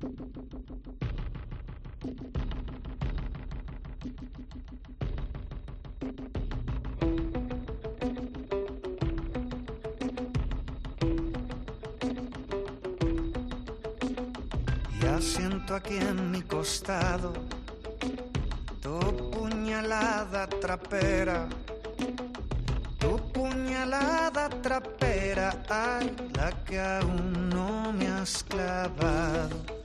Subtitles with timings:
[0.00, 0.08] Ya
[15.20, 17.34] siento aquí en mi costado
[18.80, 18.98] tu
[19.30, 21.46] puñalada trapera,
[22.98, 29.79] tu puñalada trapera, ay, la que aún no me has clavado.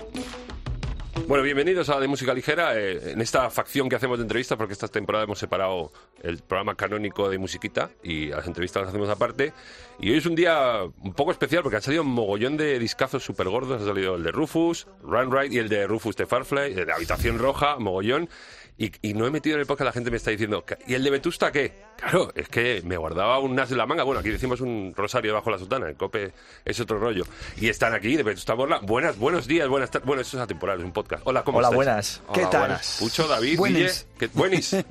[1.28, 4.74] Bueno, bienvenidos a De Música Ligera, eh, en esta facción que hacemos de entrevistas, porque
[4.74, 9.52] esta temporada hemos separado el programa canónico de Musiquita y las entrevistas las hacemos aparte.
[10.00, 13.24] Y hoy es un día un poco especial porque han salido un mogollón de discazos
[13.24, 13.82] súper gordos.
[13.82, 17.40] Ha salido el de Rufus, Run Right y el de Rufus de Farfly, de Habitación
[17.40, 18.30] Roja, mogollón.
[18.78, 21.04] Y, y no he metido en el podcast, la gente me está diciendo, ¿y el
[21.04, 21.85] de Vetusta qué?
[21.98, 24.04] Claro, es que me guardaba un nas de la manga.
[24.04, 26.34] Bueno, aquí decimos un rosario debajo de la sotana, el cope
[26.66, 27.24] es otro rollo.
[27.58, 28.80] Y están aquí, de Vetusta Morla.
[28.84, 30.06] Buenas, buenos días, buenas tardes.
[30.06, 31.24] Bueno, esto es atemporal, es un podcast.
[31.26, 31.76] Hola, ¿cómo Hola, estáis?
[31.78, 32.22] buenas.
[32.34, 32.60] ¿Qué Hola, tal?
[32.62, 32.98] buenas.
[33.00, 34.08] Pucho, David, Buenis.
[34.20, 34.20] Guille.
[34.20, 34.28] ¿qué-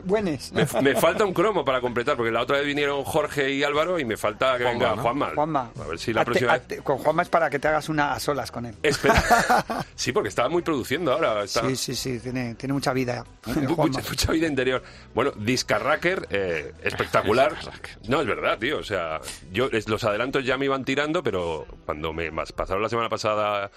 [0.05, 0.53] Buenis.
[0.53, 3.99] Me, me falta un cromo para completar, porque la otra vez vinieron Jorge y Álvaro
[3.99, 5.03] y me falta que Juanma, venga ¿no?
[5.03, 5.31] Juanma.
[5.35, 5.71] Juanma.
[5.83, 6.63] A ver si la Hazte- próxima vez...
[6.63, 8.75] hazte- Con Juanma es para que te hagas una a solas con él.
[8.83, 9.23] Espera.
[9.95, 11.45] Sí, porque estaba muy produciendo ahora.
[11.45, 11.61] Está...
[11.69, 13.25] Sí, sí, sí, tiene, tiene mucha vida.
[13.77, 14.83] Mucha, mucha vida interior.
[15.15, 17.55] Bueno, Discarracker, eh, espectacular.
[18.09, 18.79] No, es verdad, tío.
[18.79, 19.21] O sea,
[19.53, 23.71] yo los adelantos ya me iban tirando, pero cuando me pasaron la semana pasada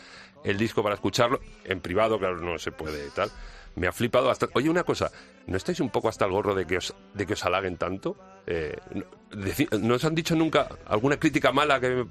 [0.44, 3.32] el disco para escucharlo, en privado, claro, no se puede tal,
[3.76, 4.48] me ha flipado hasta...
[4.54, 5.12] Oye, una cosa,
[5.46, 8.18] ¿no estáis un poco hasta el gorro de que os, de que os halaguen tanto?
[8.46, 12.06] Eh, no, deci- ¿No os han dicho nunca alguna crítica mala que...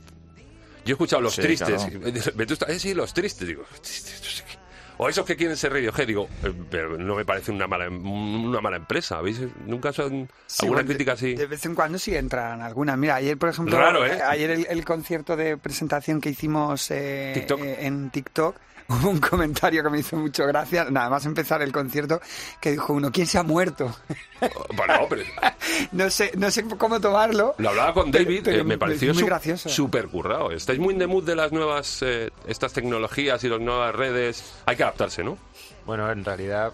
[0.84, 1.84] Yo he escuchado los Sí, tristes.
[1.84, 2.06] claro.
[2.72, 3.46] Eh, sí, los tristes.
[3.48, 3.64] Digo,
[4.98, 8.60] O esos que quieren ser Radiohead, digo, eh, pero no me parece una mala una
[8.60, 9.20] mala empresa.
[9.20, 9.40] ¿Veis?
[9.66, 11.34] Nunca son Sí, alguna bueno, crítica así.
[11.34, 12.96] De vez en cuando sí entran algunas.
[12.96, 14.18] Mira, ayer, por ejemplo, Raro, ¿eh?
[14.26, 17.60] ayer el, el concierto de presentación que hicimos eh, TikTok.
[17.60, 18.56] eh, en TikTok,
[18.88, 22.20] hubo un comentario que me hizo mucho gracia, nada más empezar el concierto,
[22.60, 23.94] que dijo uno, ¿quién se ha muerto?
[24.76, 25.22] Bueno, pero
[25.92, 27.54] no sé, no sé cómo tomarlo.
[27.58, 29.68] lo hablaba con David, pero eh, me pareció muy su- gracioso.
[29.68, 30.50] súper currado.
[30.50, 34.44] Estáis muy in the mood de las nuevas, eh, estas tecnologías y las nuevas redes.
[34.66, 35.38] Hay que adaptarse, ¿no?
[35.84, 36.72] Bueno, en realidad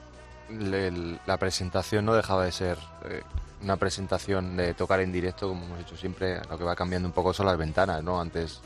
[0.51, 2.78] le- la presentación no dejaba de ser
[3.09, 3.22] eh,
[3.62, 6.41] una presentación de tocar en directo, como hemos hecho siempre.
[6.51, 8.21] Lo que va cambiando un poco son las ventanas, ¿no?
[8.21, 8.61] Antes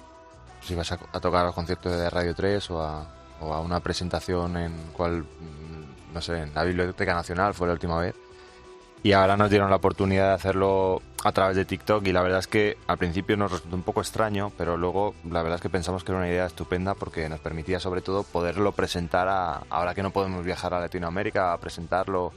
[0.59, 3.07] pues, ibas a, a tocar a los conciertos de Radio 3 o a,
[3.41, 7.75] o a una presentación en cual, mm, no sé, en la Biblioteca Nacional fue la
[7.75, 8.15] última vez.
[9.03, 12.41] Y ahora nos dieron la oportunidad de hacerlo a través de TikTok y la verdad
[12.41, 15.69] es que al principio nos resultó un poco extraño, pero luego la verdad es que
[15.69, 19.95] pensamos que era una idea estupenda porque nos permitía sobre todo poderlo presentar a, ahora
[19.95, 22.33] que no podemos viajar a Latinoamérica a presentarlo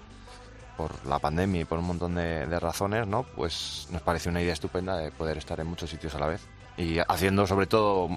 [0.78, 3.24] por la pandemia y por un montón de, de razones, ¿no?
[3.24, 6.48] Pues nos pareció una idea estupenda de poder estar en muchos sitios a la vez
[6.78, 8.10] y haciendo sobre todo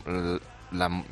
[0.73, 1.03] la-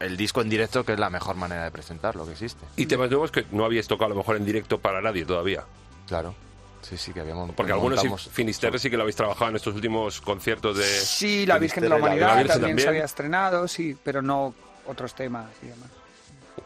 [0.00, 2.64] el disco en directo que es la mejor manera de presentarlo que existe.
[2.76, 5.64] Y temas nuevos que no habíais tocado a lo mejor en directo para nadie todavía.
[6.06, 6.34] Claro.
[6.82, 7.50] Sí, sí, que habíamos...
[7.54, 10.84] Porque algunos sí, Finisterre sí que lo habéis trabajado en estos últimos conciertos de...
[10.84, 14.54] Sí, la Virgen de la Humanidad Virgen también, se había estrenado, sí, pero no
[14.86, 15.90] otros temas y demás.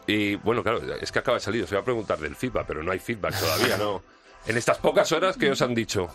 [0.07, 1.63] Y bueno, claro, es que acaba de salir.
[1.63, 4.01] Os iba a preguntar del feedback, pero no hay feedback todavía, ¿no?
[4.47, 6.07] En estas pocas horas que os han dicho.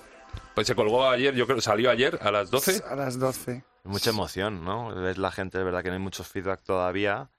[0.55, 2.83] Pues se colgó ayer, yo creo que salió ayer a las 12.
[2.89, 3.65] A las 12.
[3.85, 4.95] Mucha emoción, ¿no?
[4.95, 7.31] Ves la gente, es verdad que no hay muchos feedback todavía.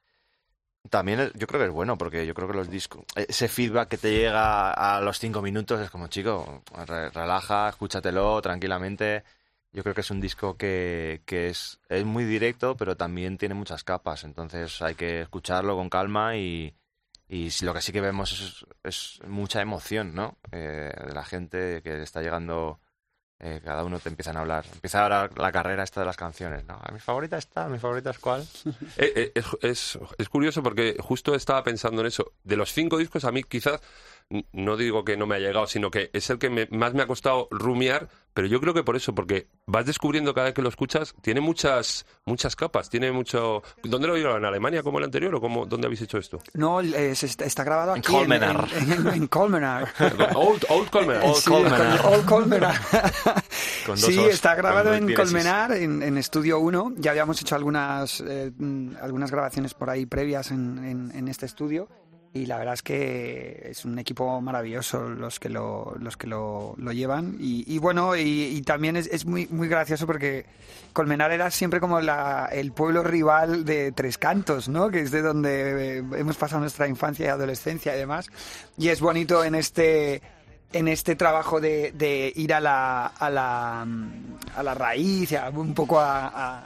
[0.90, 3.90] También es- yo creo que es bueno, porque yo creo que los discos, ese feedback
[3.90, 9.24] que te llega a los cinco minutos es como, chico, re- relaja, escúchatelo tranquilamente.
[9.72, 13.54] Yo creo que es un disco que, que es, es muy directo, pero también tiene
[13.56, 14.24] muchas capas.
[14.24, 16.74] Entonces hay que escucharlo con calma y,
[17.30, 20.38] y lo que sí que vemos es, es mucha emoción, ¿no?
[20.52, 22.80] Eh, de la gente que le está llegando
[23.42, 24.66] eh, cada uno te empiezan a hablar.
[24.74, 26.80] Empieza ahora la carrera esta de las canciones, ¿no?
[26.82, 28.46] A mi favorita está, mi favorita es cuál.
[28.98, 32.34] Eh, eh, es, es- es curioso porque justo estaba pensando en eso.
[32.44, 33.80] De los cinco discos, a mí quizás,
[34.54, 37.04] no digo que no me ha llegado, sino que es el que me- más me
[37.04, 40.62] ha costado rumiar, pero yo creo que por eso, porque vas descubriendo cada vez que
[40.62, 43.62] lo escuchas, tiene muchas muchas capas, tiene mucho...
[43.84, 44.38] ¿Dónde lo oyeron?
[44.38, 46.40] ¿En Alemania como el anterior o cómo, dónde habéis hecho esto?
[46.54, 48.12] No, está, grabado En aquí.
[48.12, 48.68] Colmenar.
[48.74, 49.90] En, en- en Colmenar.
[50.36, 51.24] Old, Old Colmenar.
[51.26, 52.06] Old Sí, Colmenar.
[52.06, 52.76] Old Colmenar.
[53.86, 55.16] Con dos sí, os, está grabado con en.
[55.16, 56.94] Colmenar, en, en Estudio 1.
[56.98, 58.52] Ya habíamos hecho algunas, eh,
[59.02, 61.90] algunas grabaciones por ahí previas en, en- en este estudio.
[62.34, 66.76] Y la verdad es que es un equipo maravilloso los que lo, los que lo,
[66.78, 67.36] lo llevan.
[67.40, 70.46] Y, bueno, y, también es, muy, muy gracioso porque
[70.94, 74.90] Colmenar era siempre como la, el pueblo rival de Tres Cantos, ¿no?
[74.90, 78.30] Que es de donde eh, hemos pasado nuestra infancia y adolescencia y demás.
[78.78, 80.22] Y es bonito en este
[80.74, 84.10] en este trabajo de, ir a la, a la, mm,
[84.56, 86.64] a la raíz, a- un poco a,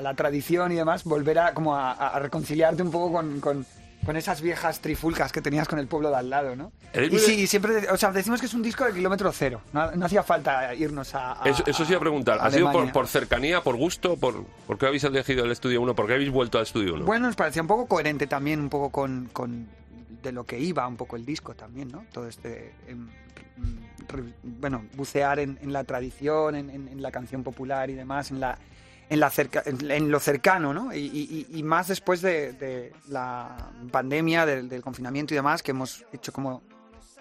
[0.00, 3.66] la tradición y demás, volver a, como a, reconciliarte un poco con,
[4.04, 6.72] con esas viejas trifulcas que tenías con el pueblo de al lado, ¿no?
[6.92, 9.60] Eres Y de- sí, siempre, o sea, decimos que es un disco de kilómetro cero.
[9.72, 11.40] No, no hacía falta irnos a.
[11.42, 12.38] a- Eso, eso sí a preguntar.
[12.40, 14.16] a ¿Ha sido por, cercanía, por gusto?
[14.16, 15.94] Por, ¿Por qué habéis elegido el Estudio 1?
[15.94, 17.04] ¿Por qué habéis vuelto al Estudio 1?
[17.04, 19.68] Bueno, nos parecía un poco coherente también, un poco con, con
[20.22, 22.04] de lo que iba un poco el disco también, ¿no?
[22.12, 23.08] Todo este, em,
[23.56, 27.94] mm, re- bueno, bucear en, en la tradición, en, en- en la canción popular y
[27.94, 28.56] demás, en la
[29.12, 30.92] en, la cerca, en, lo cercano, ¿no?
[30.94, 35.70] Y, y- y más después de, de la pandemia, del, del confinamiento y demás, que
[35.72, 36.62] hemos hecho como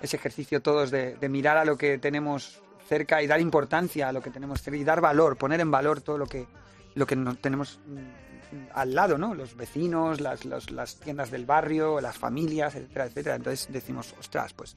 [0.02, 4.12] ese ejercicio todos de, de mirar a lo que tenemos cerca y dar importancia a
[4.12, 6.48] lo que tenemos cerca y dar valor, poner en valor todo lo que,
[6.96, 9.34] lo que no- tenemos mm, al lado, ¿no?
[9.36, 13.36] Los vecinos, las, las tiendas del barrio, las familias, etcétera, etcétera.
[13.36, 14.76] Entonces decimos, ostras, pues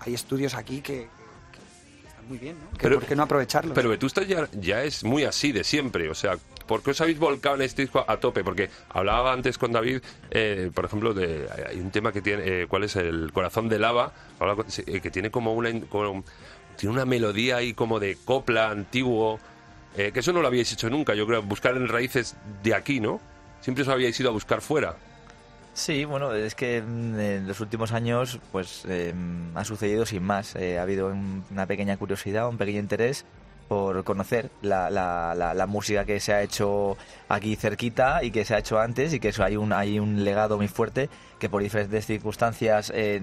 [0.00, 1.08] hay estudios aquí que,
[2.28, 2.78] muy bien, ¿no?
[2.80, 3.74] Pero- ¿Por qué no aprovecharlos?
[3.74, 6.08] Pero Vetusta ya, ya es muy así de siempre.
[6.10, 6.36] O sea,
[6.66, 8.44] ¿por qué os habéis volcado en este disco a tope?
[8.44, 12.66] Porque hablaba antes con David, eh, por ejemplo, de hay un tema que tiene, eh,
[12.68, 12.96] ¿cuál es?
[12.96, 14.12] El corazón de lava,
[14.86, 16.24] eh, que tiene como una, como-
[16.76, 19.40] tiene una melodía ahí como de copla antiguo,
[19.96, 23.00] eh, que eso no lo habíais hecho nunca, yo creo, buscar en raíces de aquí,
[23.00, 23.20] ¿no?
[23.60, 24.94] Siempre os habíais ido a buscar fuera.
[25.78, 29.14] Sí, bueno, es que en los últimos años pues eh,
[29.54, 30.56] ha sucedido sin más.
[30.56, 33.24] Eh, ha habido un- una pequeña curiosidad, un pequeño interés
[33.68, 36.96] por conocer la, la, la, la música que se ha hecho
[37.28, 40.24] aquí cerquita y que se ha hecho antes y que eso hay un hay un
[40.24, 43.20] legado muy fuerte que por diferentes circunstancias eh,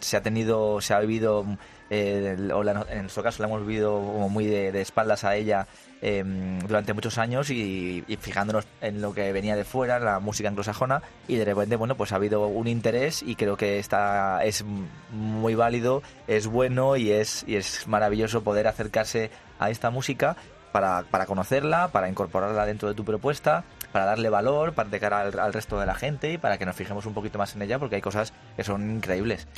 [0.00, 1.46] se ha tenido se ha vivido
[1.90, 5.66] eh, o la- en nuestro caso la hemos vivido como muy de, espaldas a ella
[6.02, 6.24] eh,
[6.66, 11.02] durante muchos años y, y fijándonos en lo que venía de fuera, la música anglosajona,
[11.28, 14.64] y de repente, bueno, pues ha habido un interés y creo que está, es
[15.12, 20.36] muy válido, es bueno y es, y es maravilloso poder acercarse a esta música
[20.72, 25.20] para, para conocerla, para incorporarla dentro de tu propuesta, para darle valor, para de cara
[25.22, 27.78] al resto de la gente y para que nos fijemos un poquito más en ella
[27.80, 29.48] porque hay cosas que son increíbles.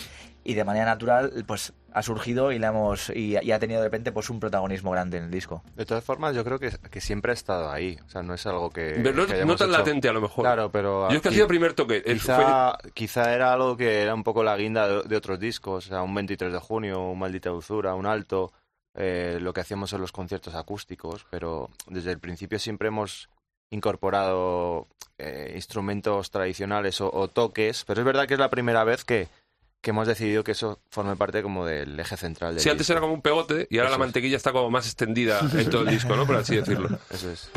[0.44, 3.86] Y de manera natural, pues ha surgido y la hemos y, y ha tenido de
[3.86, 5.62] repente pues un protagonismo grande en el disco.
[5.76, 7.96] De todas formas, yo creo que, que siempre ha estado ahí.
[8.04, 9.00] O sea, no es algo que.
[9.02, 9.78] Pero no, que no hayamos tan hecho.
[9.78, 10.44] latente a lo mejor.
[10.44, 11.08] Claro, pero.
[11.10, 12.00] Yo es que ha aquí- sido el primer toque.
[12.04, 15.86] Fue- Quizá, quizá era algo que era un poco la guinda de, de otros discos,
[15.86, 18.52] o sea, un 23 de junio, un Maldita Dulzura, un Alto,
[18.96, 23.28] eh, lo que hacíamos en los conciertos acústicos, pero desde el principio siempre hemos
[23.70, 24.86] incorporado
[25.18, 29.28] eh, instrumentos tradicionales o, o toques, pero es verdad que es la primera vez que,
[29.82, 33.00] que hemos decidido que eso forme parte como del eje central del Sí, antes era
[33.00, 34.06] como un pegote y ahora Eso la es.
[34.08, 36.24] mantequilla está como más extendida en todo el disco, ¿no?
[36.26, 36.98] Por así decirlo.
[37.10, 37.50] Eso es.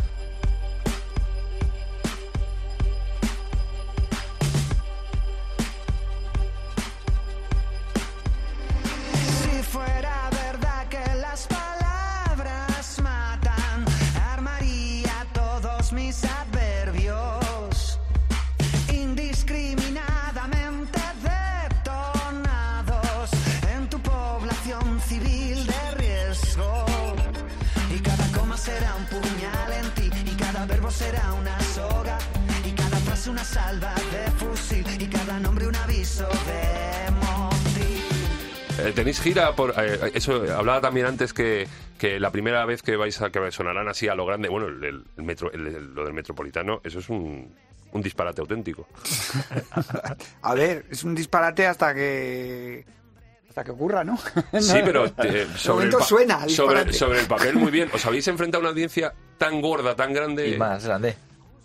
[38.94, 41.68] Tenéis gira por eh, eso hablaba también antes que,
[41.98, 44.84] que la primera vez que vais a que sonarán así a lo grande, bueno, el,
[44.84, 47.54] el- el metro, el- el- lo del metropolitano, eso es un,
[47.92, 48.88] un disparate auténtico.
[50.42, 52.86] A ver, es un disparate hasta que.
[53.50, 54.18] hasta que ocurra, ¿no?
[54.60, 57.90] Sí, pero eh, sobre, el suena sobre, sobre el papel muy bien.
[57.94, 60.50] ¿Os habéis enfrentado a una audiencia tan gorda, tan grande?
[60.50, 61.16] Y más grande.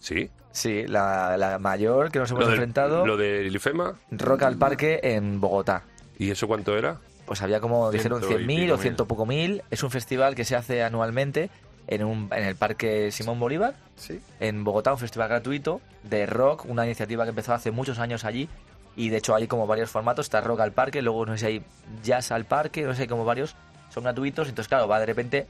[0.00, 0.30] Sí.
[0.52, 3.94] Sí, la, la mayor que nos hemos Lo del- enfrentado, Lo de Ilifema.
[4.10, 5.82] Rock al Parque en Bogotá.
[6.18, 6.98] ¿Y eso cuánto era?
[7.30, 9.62] Pues había como, dijeron, Ciento y 100.000 pico o ciento poco mil.
[9.70, 11.48] Es un festival que se hace anualmente
[11.86, 14.20] en, un, en el Parque Simón Bolívar, Sí.
[14.40, 18.48] en Bogotá, un festival gratuito de rock, una iniciativa que empezó hace muchos años allí.
[18.96, 21.46] Y de hecho hay como varios formatos, está rock al parque, luego no sé si
[21.46, 21.62] hay
[22.02, 23.54] jazz al parque, no sé, hay como varios,
[23.94, 24.48] son gratuitos.
[24.48, 25.46] Entonces, claro, va de repente,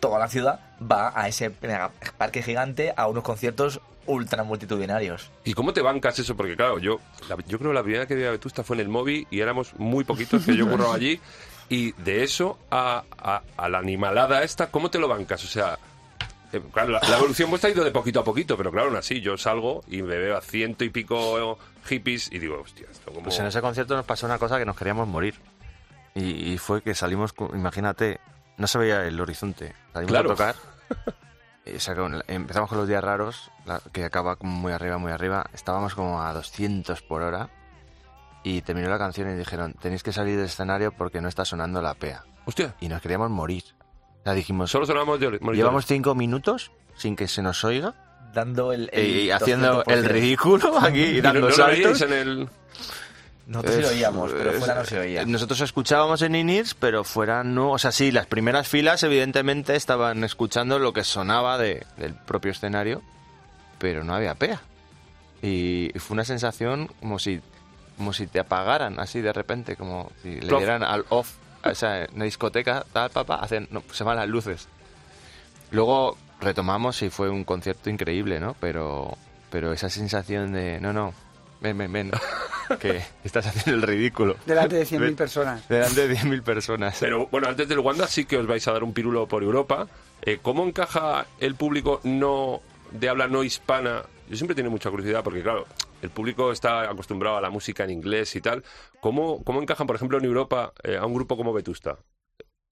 [0.00, 1.48] toda la ciudad va a ese
[2.18, 5.30] parque gigante a unos conciertos ultra multitudinarios.
[5.44, 6.36] ¿Y cómo te bancas eso?
[6.36, 6.98] Porque claro, yo,
[7.28, 9.40] la- yo creo que la primera que vi a Vetusta fue en el móvil y
[9.40, 11.20] éramos muy poquitos que yo curraba allí.
[11.70, 15.44] Y de eso a, a- a la animalada esta, ¿cómo te lo bancas?
[15.44, 15.78] O sea,
[16.52, 18.96] eh, claro, la, la evolución vuestra ha ido de poquito a poquito, pero claro, aún
[18.96, 23.10] así, yo salgo y me veo a ciento y pico hippies y digo, hostia, esto
[23.12, 23.24] como...
[23.24, 25.34] Pues en ese concierto nos pasó una cosa que nos queríamos morir.
[26.14, 28.18] Y, y fue que salimos, con- imagínate,
[28.56, 29.74] no se veía el horizonte.
[29.92, 30.32] Salimos Claro.
[30.32, 30.54] a tocar.
[31.66, 33.50] y, o sea, con- empezamos con los días raros,
[33.92, 35.46] que acaba como muy arriba, muy arriba.
[35.54, 37.50] Estábamos como a 200 por hora.
[38.44, 41.82] Y terminó la canción y dijeron, tenéis que salir del escenario porque no está sonando
[41.82, 42.24] la PEA.
[42.46, 43.64] Hostia, Y nos queríamos morir.
[44.20, 47.94] O sea, dijimos, solo sonamos llevamos cinco minutos sin que se nos oiga
[48.32, 48.90] dando el...
[48.92, 49.92] el Y haciendo 200%.
[49.92, 52.00] el ridículo aquí y ¿Y no- dando no lo saltos.
[52.02, 52.48] en el...?
[53.46, 55.24] Nosotros sí lo oíamos, pero es- fuera no se oía.
[55.24, 57.70] Nosotros escuchábamos en Inis, pero fuera no.
[57.72, 62.50] O sea, sí, las primeras filas evidentemente estaban escuchando lo que sonaba de- del propio
[62.52, 63.02] escenario,
[63.78, 64.60] pero no había pea.
[65.42, 67.40] Y, fue una sensación como si,
[67.96, 71.36] como si te apagaran así de repente, como si le dieran al off.
[71.64, 74.68] O sea, en una discoteca, tal, papá, hacen, no, se van las luces.
[75.70, 78.54] Luego retomamos y fue un concierto increíble, ¿no?
[78.60, 79.16] Pero,
[79.50, 81.12] pero esa sensación de, no, no,
[81.60, 82.10] ven, ven, ven,
[82.80, 84.36] que estás haciendo el ridículo.
[84.46, 85.16] Delante de 100.000 Ven.
[85.16, 85.68] personas.
[85.68, 86.96] Delante de 10.000 personas.
[87.00, 89.88] Pero bueno, antes del Wanda sí que os vais a dar un pirulo por Europa.
[90.22, 92.60] Eh, ¿Cómo encaja el público no
[92.92, 94.02] de habla no hispana?
[94.28, 95.66] Yo siempre tengo mucha curiosidad porque, claro,
[96.02, 98.62] el público está acostumbrado a la música en inglés y tal.
[99.00, 101.98] ¿Cómo, cómo encajan, por ejemplo, en Europa eh, a un grupo como Vetusta?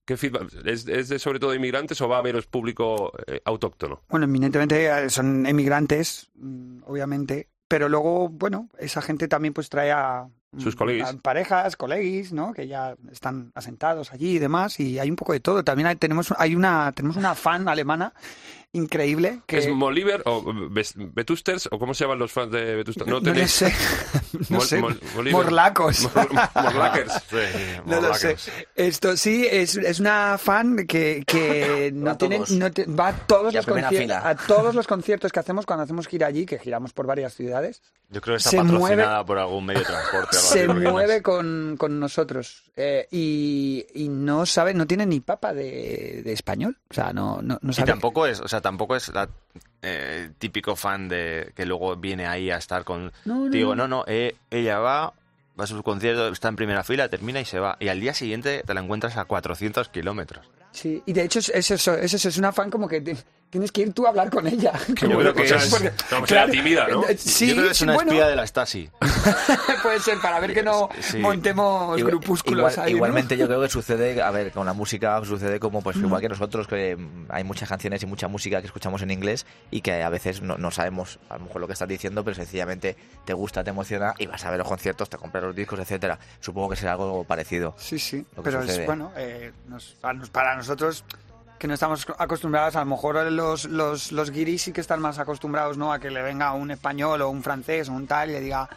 [0.05, 0.65] ¿Qué feedback?
[0.65, 4.03] ¿Es, es de sobre todo inmigrantes o va a veros público eh, autóctono?
[4.09, 9.91] Bueno, eminentemente eh, son emigrantes, mm, obviamente, pero luego, bueno, esa gente también pues trae
[9.91, 11.09] a, mm, Sus coleguis.
[11.09, 12.53] a parejas, coleguis, ¿no?
[12.53, 15.65] Que ya están asentados allí y demás, y hay un poco de todo.
[15.65, 18.15] También hay, tenemos, hay una, tenemos una fan alemana
[18.77, 20.45] increíble que ¿Es Moliver o
[21.15, 23.05] Vetusters o cómo se llaman los fans de Vetusta?
[23.07, 23.75] no, lo tenéis- sé,
[24.51, 25.01] no Mol- sé, Mol-
[25.33, 26.03] morlacos.
[26.15, 27.23] Mor- Morlakers.
[27.87, 28.37] No lo sé.
[28.75, 33.13] Esto sí, es, es una fan que, que no A tiene, no te- va a
[33.27, 34.29] todos, Y los primera conci- fila.
[34.29, 37.83] a todos los conciertos que hacemos cuando hacemos gira allí, que giramos por varias ciudades.
[38.09, 40.37] Yo creo que está Se patrocinada por algún medio de transporte.
[40.37, 45.07] o algo se no mueve con, con nosotros eh, y, y no sabe, no tiene
[45.07, 46.77] ni papa de, de español.
[46.89, 47.89] O sea, no, no, no Y sabe.
[47.91, 49.29] tampoco es, o sea, tampoco es la
[49.81, 53.13] eh, típico fan de que luego viene ahí a estar con.
[53.25, 53.87] No, no, Digo, no.
[53.87, 55.15] no, eh, ella va,
[55.59, 57.77] va a su concierto, está en primera fila, termina y se va.
[57.79, 60.51] Y al día siguiente te la encuentras a 400 kilómetros.
[60.73, 63.17] Sí, y de hecho es, es eso, es eso, es una fan como que
[63.57, 64.73] tienes que ir tú a hablar con ella.
[64.87, 65.93] Qué Como bueno, que- es- porque-
[66.51, 67.05] tímida, ¿no?
[67.09, 68.91] eh, Sí, Yo creo que es una bueno, espía de la Stasi.
[69.83, 71.19] puede ser, para ver que no Sí.
[71.19, 72.97] montemos Igual- grupúsculos igual- ahí, ¿no?
[72.99, 76.29] Igualmente yo creo que sucede, a ver, con la música sucede como pues igual que
[76.29, 80.03] nosotros, que mm, hay muchas canciones y mucha música que escuchamos en inglés y que
[80.03, 83.33] a veces no, no sabemos a lo mejor lo que estás diciendo, pero sencillamente te
[83.33, 86.19] gusta, te emociona y vas a ver los conciertos, te compras los discos, etcétera.
[86.41, 87.75] Supongo que será algo parecido.
[87.79, 88.81] Sí, sí, lo que pero sucede.
[88.81, 89.97] es bueno, eh, nos-
[90.31, 91.05] para nosotros
[91.59, 95.19] que no estamos acostumbrados, a lo mejor los, los, los guiris sí que están más
[95.19, 95.93] acostumbrados ¿no?
[95.93, 98.69] a que le venga un español o un francés o un tal y le diga,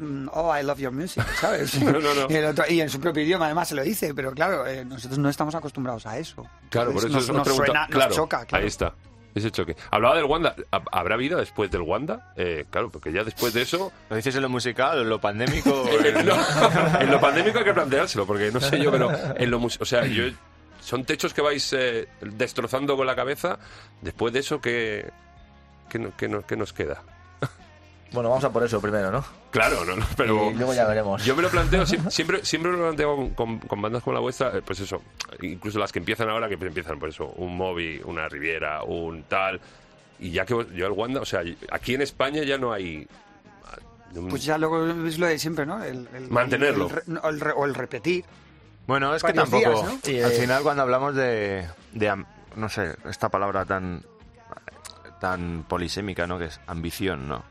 [0.00, 1.80] mm, oh, I love your music, ¿sabes?
[1.82, 2.26] No, no, no.
[2.28, 4.84] Y, el otro- y en su propio idioma además se lo dice, pero claro, eh,
[4.84, 6.44] nosotros no estamos acostumbrados a eso.
[6.70, 8.62] Claro, por eso nos, nos pregunto- suena, nos choca, claro.
[8.62, 8.92] Ahí está.
[9.34, 9.74] Ese choque.
[9.90, 10.54] Hablaba del Wanda.
[10.70, 12.32] ¿Hab- ¿Habrá vida después del Wanda?
[12.36, 13.90] Eh, claro, porque ya después de eso.
[14.08, 15.84] ¿Lo dices en lo musical en lo pandémico?
[17.00, 20.06] en- lo pandémico hay que planteárselo, porque no sé yo, pero en lo O sea,
[20.06, 20.24] yo.
[20.84, 23.58] Son techos que vais eh, destrozando con la cabeza.
[24.02, 25.10] Después de eso, ¿qué,
[25.88, 27.02] qué, no- qué no- qué nos queda?
[28.12, 29.24] Bueno, vamos a por eso primero, ¿no?
[29.50, 30.50] Claro, no, no, pero.
[30.50, 31.24] y luego ya veremos.
[31.24, 34.14] Yo me lo planteo, siem- siempre, siempre me lo planteo con, con- con bandas como
[34.14, 35.02] la vuestra, eh, pues eso,
[35.42, 39.60] incluso las que empiezan ahora, que empiezan por eso, un Moby, una Riviera, un tal,
[40.20, 43.08] y ya que yo el Wanda, o sea, aquí en España ya no hay...
[44.14, 45.82] un- Pues ya luego es lo de siempre, ¿no?
[45.82, 46.88] El, el- Mantenerlo.
[47.08, 48.24] el el o el repetir.
[48.86, 49.58] Bueno, es que tampoco.
[49.70, 49.98] días, ¿no?
[50.02, 52.26] Sí, al final, cuando hablamos de, de am-
[52.56, 54.02] No sé, esta palabra tan.
[55.20, 56.38] tan polisémica, ¿no?
[56.38, 57.42] Que es ambición, ¿no?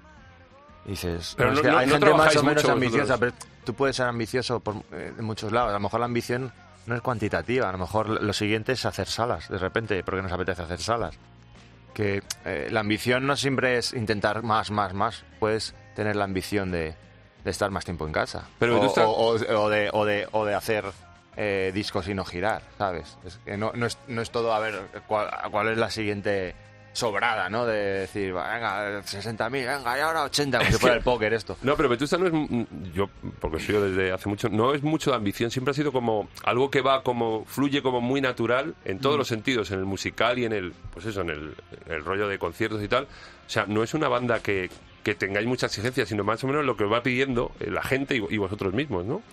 [0.85, 1.33] Y dices.
[1.37, 3.31] Pero es no- que no- hay no gente más o menos ambiciosa, pero
[3.63, 5.69] tú puedes ser ambicioso por, eh, de muchos lados.
[5.71, 6.51] A lo mejor la ambición
[6.85, 7.69] no es cuantitativa.
[7.69, 11.15] A lo mejor lo siguiente es hacer salas, de repente, porque nos apetece hacer salas.
[11.93, 15.23] Que eh, la ambición no siempre es intentar más, más, más.
[15.39, 16.95] Puedes tener la ambición de,
[17.43, 18.43] de estar más tiempo en casa.
[18.59, 20.85] Pero o, tú estás- o- o- o de, o, de, o de hacer
[21.37, 23.17] eh, discos y no girar, ¿sabes?
[23.25, 26.53] Es que no, no, es, no es todo a ver cuál, cuál es la siguiente
[26.95, 27.65] sobrada, ¿no?
[27.65, 31.57] De decir, "Va, venga, 60.000, venga, y ahora 80, como si fuera el póker esto.
[31.63, 32.63] No, pero Vetusta no es, mm,
[32.93, 33.09] yo,
[33.39, 36.29] porque soy yo desde hace mucho, no es mucho de ambición, siempre ha sido como
[36.43, 39.01] algo que va como, fluye como muy natural en Mm.
[39.01, 41.55] todos los sentidos, en el musical y en el, pues eso, en el,
[41.87, 43.05] el rollo de conciertos y tal.
[43.05, 44.69] O sea, no es una banda que,
[45.03, 47.81] que tengáis mucha exigencia, sino más o menos lo que os va pidiendo eh, la
[47.81, 49.23] gente y, y vosotros mismos, ¿no?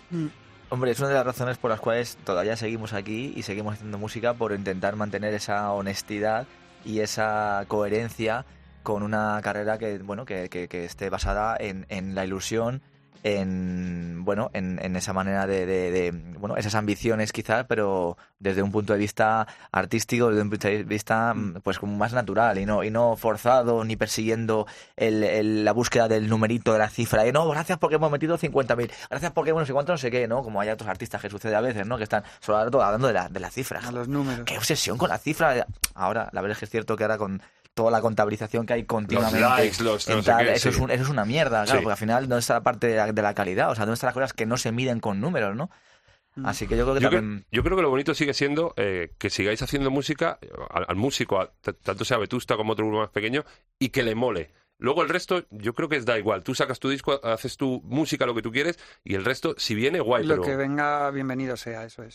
[0.70, 3.98] Hombre, es una de las razones por las cuales todavía seguimos aquí y seguimos haciendo
[3.98, 6.46] música por intentar mantener esa honestidad
[6.84, 8.44] y esa coherencia
[8.84, 12.82] con una carrera que bueno que, que- esté basada en, en la ilusión
[13.22, 18.62] en bueno en, en esa manera de, de- de, bueno esas ambiciones quizás pero desde
[18.62, 22.58] un punto de vista artístico desde un punto de vista mm, pues como más natural
[22.58, 26.88] y no y no forzado ni persiguiendo el- el- la búsqueda del numerito de la
[26.90, 29.98] cifra y no gracias porque hemos metido 50.000 gracias porque bueno no sé cuánto no
[29.98, 32.58] sé qué no como hay otros artistas que sucede a veces no que están solo
[32.58, 34.44] hablando de la, de la cifra A los números.
[34.46, 35.66] qué obsesión con la cifra.
[35.94, 37.42] Ahora, la verdad es que es cierto que ahora con
[37.74, 39.40] toda la contabilización que hay continuamente.
[39.40, 40.76] likes, los no tal, qué, eso, sí.
[40.76, 41.84] es un- eso es una mierda, claro, Sí.
[41.84, 43.92] porque al final no está la parte de la, de la calidad, o sea, no
[43.92, 45.70] están las cosas que no se miden con números, ¿no?
[46.36, 46.46] Mm.
[46.46, 47.40] Así que yo creo que Yo, también...
[47.40, 50.38] creo, yo creo que lo bonito sigue siendo eh, que sigáis haciendo música
[50.70, 53.44] al, al músico, a- tanto sea Vetusta como otro grupo más pequeño,
[53.78, 54.52] y que le mole.
[54.78, 56.42] Luego el resto, yo creo que es da igual.
[56.42, 59.74] Tú sacas tu disco, haces tu música, lo que tú quieres, y el resto, si
[59.74, 60.24] viene, guay.
[60.24, 60.42] Lo pero...
[60.42, 62.14] que venga, bienvenido sea, eso es.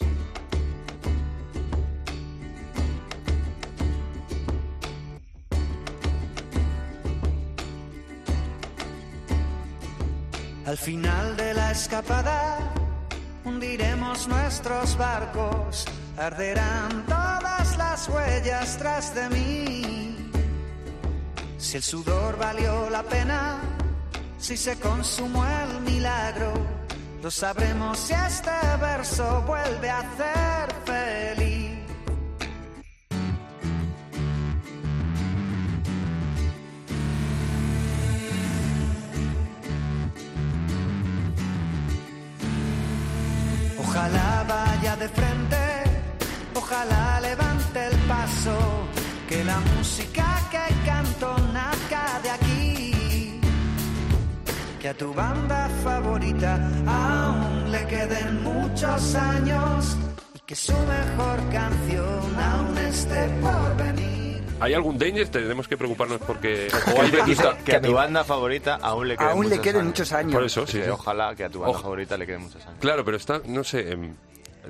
[10.66, 12.58] Al final de la escapada
[13.44, 15.86] hundiremos nuestros barcos,
[16.18, 20.32] arderán todas las huellas tras de mí.
[21.60, 23.60] Si el sudor valió la pena,
[24.40, 26.54] si se consumó el milagro,
[27.22, 30.75] lo sabremos si este verso vuelve a hacer
[44.06, 45.58] Ojalá vaya de frente,
[46.54, 48.56] ojalá levante el paso,
[49.28, 53.42] que la música que canto nazca de aquí.
[54.80, 56.54] Que a tu banda favorita
[56.86, 59.98] aún le queden muchos años
[60.36, 64.25] y que su mejor canción aún esté por venir.
[64.60, 65.28] ¿Hay algún danger?
[65.30, 66.68] Tenemos que preocuparnos porque...
[66.96, 67.12] O hay
[67.66, 69.88] Que, a tu banda favorita aún le queden Aún le muchos queden años.
[69.88, 70.34] muchos años.
[70.34, 70.82] Por eso, sí.
[70.84, 70.90] Sí.
[70.90, 72.78] Ojalá que a tu banda favorita le queden muchos años.
[72.80, 73.92] Claro, pero está, no sé...
[73.92, 74.16] em,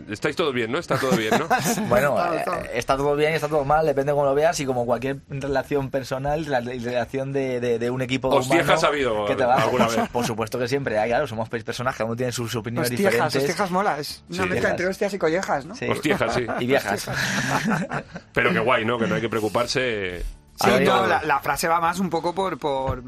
[0.09, 0.77] estáis todos bien, ¿no?
[0.79, 1.47] Está todo bien, ¿no?
[1.89, 4.35] Bueno, Está- eh, está- está todo bien y está todo mal, depende de cómo lo
[4.35, 8.83] veas y como cualquier relación personal, la la relación de, de- de un equipo Hostiejas
[8.83, 9.55] humano, ha ¿qué te va?
[9.55, 10.09] alguna Por- vez.
[10.09, 13.41] Por supuesto que siempre hay, claro, somos personas, cada uno tiene sus opiniones Hostiejas, diferentes.
[13.41, 14.49] hostiejas mola, es una Sí.
[14.49, 15.75] mezcla entre hostias y collejas, ¿no?
[15.75, 15.87] Sí.
[15.89, 16.45] Hostiejas, sí.
[16.59, 17.09] Y viejas.
[18.33, 18.97] Pero que guay, ¿no?
[18.97, 20.23] Que no hay que preocuparse...
[20.57, 22.57] Sí, no, la, la frase va más un poco por...
[22.57, 23.03] por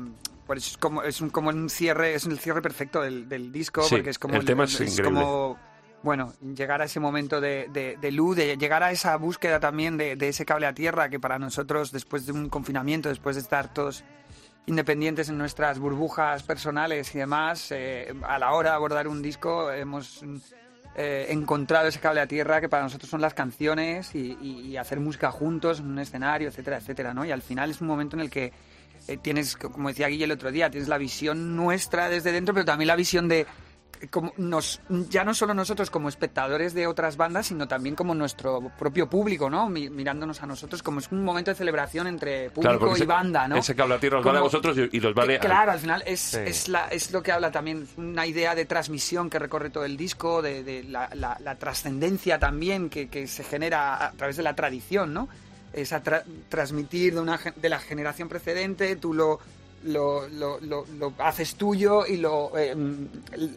[0.56, 3.96] es como es un, como un cierre es el cierre perfecto del, del disco Sí,
[3.96, 5.04] porque es como el tema es increíble.
[5.04, 5.58] como
[6.04, 9.98] bueno llegar a ese momento de, de- de luz de llegar a esa búsqueda también
[9.98, 13.74] de, ese cable a tierra que para nosotros después de un confinamiento después de estar
[13.74, 14.04] todos
[14.68, 19.72] independientes en nuestras burbujas personales y demás eh, a la hora de abordar un disco
[19.72, 20.24] hemos
[20.96, 25.32] eh, encontrado ese cable a tierra que para nosotros son las canciones y, hacer música
[25.32, 27.24] juntos en un escenario, etcétera, etcétera, ¿no?
[27.26, 28.52] Y al final es un momento en el que
[29.08, 32.66] eh, tienes, como decía Guille el otro día, tienes la visión nuestra desde dentro, pero
[32.66, 33.46] también la visión de
[34.10, 34.80] como nos,
[35.10, 39.50] ya no solo nosotros como espectadores de otras bandas, sino también como nuestro propio público,
[39.50, 39.70] ¿no?
[39.70, 43.48] Mi- mirándonos a nosotros como es un momento de celebración entre público y ese- banda,
[43.48, 43.58] ¿no?
[43.58, 45.40] Ese cable a tierra os vale a vosotros y, y los vale...
[45.40, 46.38] que, a- claro, al final es, Sí.
[46.46, 49.98] es, la- es lo que habla también, una idea de transmisión que recorre todo el
[49.98, 54.44] disco, de, de la, la- la trascendencia también que, que se genera a través de
[54.44, 55.28] la tradición, ¿no?
[55.74, 59.40] Esa tra- transmitir de, una, de la generación precedente, tú lo,
[59.88, 62.76] lo, lo- lo- lo haces tuyo y lo eh,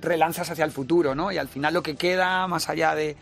[0.01, 1.31] relanzas hacia el futuro, ¿no?
[1.33, 3.17] Y al final lo que queda, más allá de,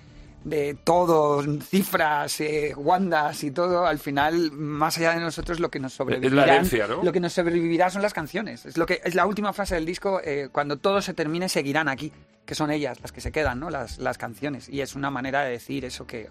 [0.44, 5.80] de todo, cifras, eh, wandas y todo, al final, más allá de nosotros, lo que
[5.80, 6.44] nos sobrevivirá.
[6.44, 7.02] herencia, ¿no?
[7.02, 8.64] Lo que nos sobrevivirá son las canciones.
[8.66, 10.20] Es lo que es la última frase del disco.
[10.24, 12.12] eh, cuando todo se termine, seguirán aquí,
[12.46, 13.68] que son ellas las que se quedan, ¿no?
[13.70, 14.68] Las, las canciones.
[14.68, 16.30] Y es una manera de decir eso que,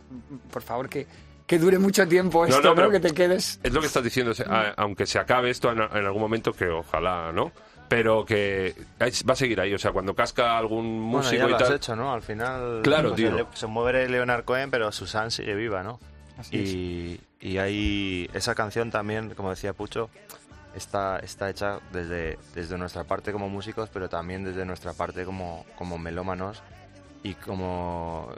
[0.52, 1.06] por favor, que,
[1.48, 2.76] que dure mucho tiempo No, esto, no, ¿no?
[2.76, 3.60] pero- Que te quedes.
[3.64, 6.22] Es lo que estás diciendo, o sea, a- aunque se acabe esto en, en algún
[6.22, 7.52] momento, que ojalá, ¿no?
[7.90, 11.50] Pero que va a seguir ahí, o sea, cuando casca algún Bueno, músico ya lo
[11.52, 11.76] y has tal...
[11.78, 12.14] hecho, ¿no?
[12.14, 12.82] Al final...
[12.84, 13.48] Claro, pues, tío.
[13.54, 16.00] Se mueve Leonard Cohen, pero Susan sigue viva, ¿no?
[16.38, 16.70] Así es.
[16.70, 20.10] Y, y hay esa canción también, como decía Pucho,
[20.76, 25.66] está, está hecha desde, desde nuestra parte como músicos, pero también desde nuestra parte como,
[25.78, 26.62] como melómanos
[27.30, 28.30] y como,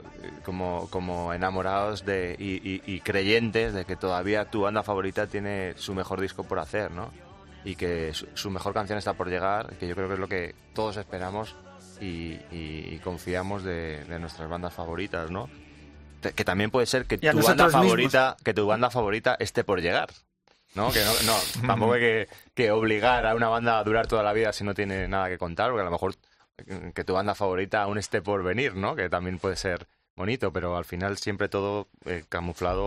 [0.44, 5.74] como, como enamorados de, y, y- y creyentes de que todavía tu banda favorita tiene
[5.76, 7.10] su mejor disco por hacer, ¿no?
[7.64, 10.28] Y que su, su mejor canción está por llegar, que yo creo que es lo
[10.28, 11.54] que todos esperamos
[12.00, 15.48] y, confiamos de, de nuestras bandas favoritas, ¿no?
[16.22, 17.72] Que también puede ser que tu banda mismos.
[17.72, 20.08] favorita, que tu banda favorita esté por llegar.
[20.74, 20.92] ¿No?
[20.92, 24.32] Que no, no, tampoco hay que, que obligar a una banda a durar toda la
[24.32, 26.14] vida si no tiene nada que contar, porque a lo mejor
[26.94, 28.96] que tu banda favorita aún esté por venir, ¿no?
[28.96, 32.84] Que también puede ser bonito, pero al final siempre todo eh, camuflado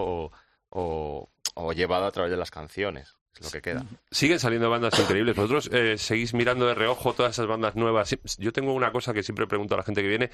[0.70, 3.86] o, o- llevado a través de las canciones, es lo que queda.
[4.12, 5.36] Siguen saliendo bandas increíbles.
[5.36, 8.16] Vosotros eh, seguís mirando de reojo todas esas bandas nuevas.
[8.38, 10.30] Yo tengo una cosa que siempre pregunto a la gente que viene.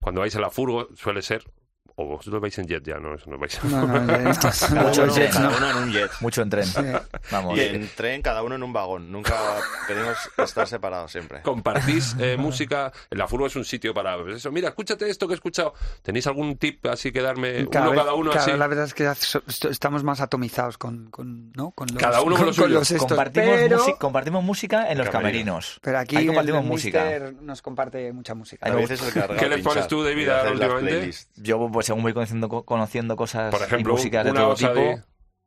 [0.00, 1.44] Cuando vais a la furgo, suele ser,
[1.98, 3.58] o vosotros vais en jet ya, no, eso no vais.
[3.64, 4.00] No, no,
[4.82, 5.56] Mucho uno, jet, cada ¿no?
[5.56, 6.10] uno en un jet.
[6.20, 6.66] Mucho en tren.
[6.66, 6.82] Sí.
[7.30, 7.56] Vamos.
[7.56, 9.10] Y en tren, cada uno en un vagón.
[9.10, 9.34] Nunca
[9.86, 11.40] queremos estar separados siempre.
[11.42, 12.92] ¿Compartís eh, música?
[13.10, 14.52] La furgo es un sitio para pues eso.
[14.52, 15.72] Mira, escúchate esto que he escuchado.
[16.02, 18.52] ¿Tenéis algún tip así que darme Cada uno vez- cada uno cada así?
[18.52, 21.70] La verdad es que so- estamos más atomizados con, con, ¿no?
[21.70, 25.54] con los, Cada uno con los estos, compartimos, pero, compartimos música en los Camerino.
[25.54, 25.78] camerinos.
[25.80, 27.18] pero aquí Ahí el- compartimos el música.
[27.40, 28.66] nos comparte mucha música.
[29.38, 31.10] ¿Qué les pones tú, David, hacer las últimamente?
[31.36, 34.72] Yo, pues según voy conociendo, co- conociendo cosas Por ejemplo, y músicas de todo tipo,
[34.74, 35.02] de-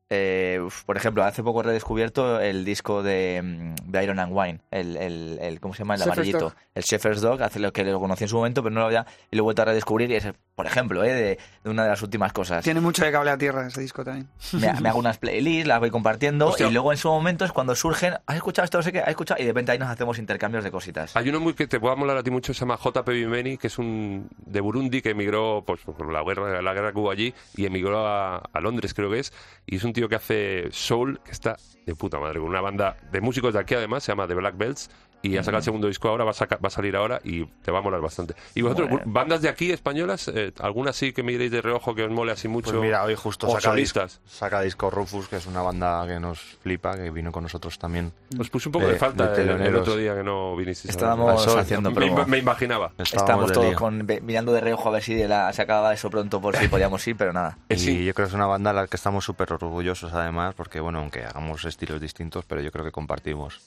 [0.10, 4.32] eh, uf, por ejemplo, hace poco he redescubierto el disco de, mm, de Iron and
[4.36, 5.94] Wine, el, el, el- ¿cómo se llama?
[5.96, 6.40] El Shepherd's amarillito.
[6.40, 6.54] Dog.
[6.76, 9.06] El Shepherd's Dog, hace lo que lo conocí en su momento, pero no lo había,
[9.30, 11.90] y lo he vuelto a redescubrir, y es, por ejemplo, eh, de, de una de
[11.90, 12.64] las últimas cosas.
[12.64, 14.28] Tiene mucho de cable a tierra ese disco también.
[14.54, 16.68] Me, me hago unas playlists, las voy compartiendo, Hostia.
[16.68, 18.78] y luego en su momento es cuando surgen, ¿has escuchado esto?
[18.80, 19.40] No sé qué, ¿has escuchado?
[19.42, 21.16] Y de repente ahí nos hacemos intercambios de cositas.
[21.16, 23.12] Hay uno muy que te pueda molar a ti mucho, se llama J.P.
[23.12, 27.00] Bimeni, que es un de Burundi que emigró pues, por la guerra, la guerra que
[27.00, 29.34] hubo allí y emigró a, a Londres, creo que es.
[29.66, 32.96] Y es un tío que hace soul, que está de puta madre, con una banda
[33.12, 34.90] de músicos de aquí además, se llama The Black Belts.
[35.22, 37.46] Y ha sacado el segundo disco ahora, va a, saca- va a salir ahora y
[37.46, 38.36] te va a molar bastante.
[38.56, 39.04] ¿Y vosotros, Bueno.
[39.08, 42.48] bandas de aquí españolas, eh, alguna sí que miréis de reojo que os mole así
[42.48, 42.72] mucho?
[42.72, 46.20] Pues mira, hoy justo o saca disco, saca disco Rufus, que es una banda que
[46.22, 48.14] nos flipa, que vino con nosotros también.
[48.40, 50.92] Os puse un poco de- de, falta de el- otro día que no vinisteis.
[50.92, 52.92] Estábamos haciendo me, me imaginaba.
[52.98, 56.40] Estábamos todos con, mirando de reojo a ver si de la- se acababa eso pronto
[56.40, 57.58] por si podíamos ir, pero nada.
[57.68, 58.06] Y Eh, sí.
[58.06, 61.00] yo creo que es una banda a la que estamos súper orgullosos además, porque bueno,
[61.00, 63.60] aunque hagamos estilos distintos, pero yo creo que compartimos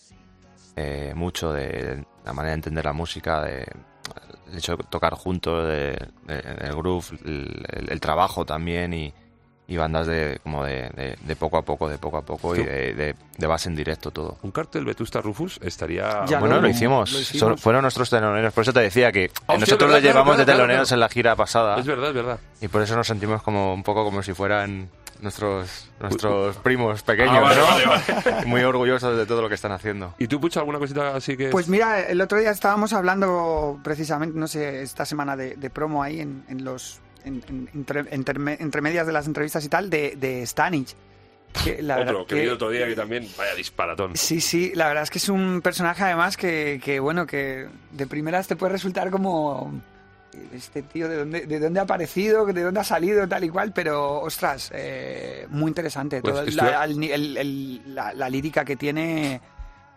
[0.77, 3.67] eh, mucho de la manera de entender la música, de
[4.51, 9.15] el hecho de tocar juntos, de, de- el groove, el, el- el trabajo también y,
[9.67, 12.59] y bandas de como de, de- de poco a poco, de poco a poco y
[12.59, 12.65] Sí.
[12.65, 14.37] de, de- de base en directo todo.
[14.43, 16.27] Un cartel Vetusta Rufus estaría...
[16.27, 17.13] Ya bueno, lo- lo, hicimos.
[17.13, 17.41] lo hicimos.
[17.41, 18.53] Son- fueron nuestros teloneros.
[18.53, 20.97] Por eso te decía que nosotros verdad, lo llevamos claro, de claro, teloneros claro.
[20.97, 21.79] en la gira pasada.
[21.79, 22.41] Es verdad, es verdad.
[22.61, 24.91] Y por eso nos sentimos como un poco como si fueran
[25.23, 27.67] nuestros nuestros primos pequeños, Ah, vale, ¿no?
[27.67, 28.47] vale, vale.
[28.47, 30.15] Muy orgullosos de todo lo que están haciendo.
[30.19, 31.49] ¿Y tú, Pucho, alguna cosita así que...?
[31.51, 36.03] Pues mira, el otro día estábamos hablando precisamente, no sé, esta semana de, de promo
[36.03, 39.89] ahí en, en los en, en- entre, entre- entre medias de las entrevistas y tal,
[39.89, 40.95] de, de Stanich.
[41.65, 43.29] Que la otro, verdad que vi que- otro día que también...
[43.37, 44.17] Vaya disparatón.
[44.17, 48.07] Sí, sí, la verdad es que es un personaje además que, que, bueno, que de
[48.07, 49.71] primeras te puede resultar como
[50.55, 53.73] este tío de dónde, de dónde ha aparecido, de dónde ha salido, tal y cual,
[53.73, 56.21] pero ostras, eh, muy interesante.
[56.21, 59.41] Pues Todo la, el- el- la- la lírica que tiene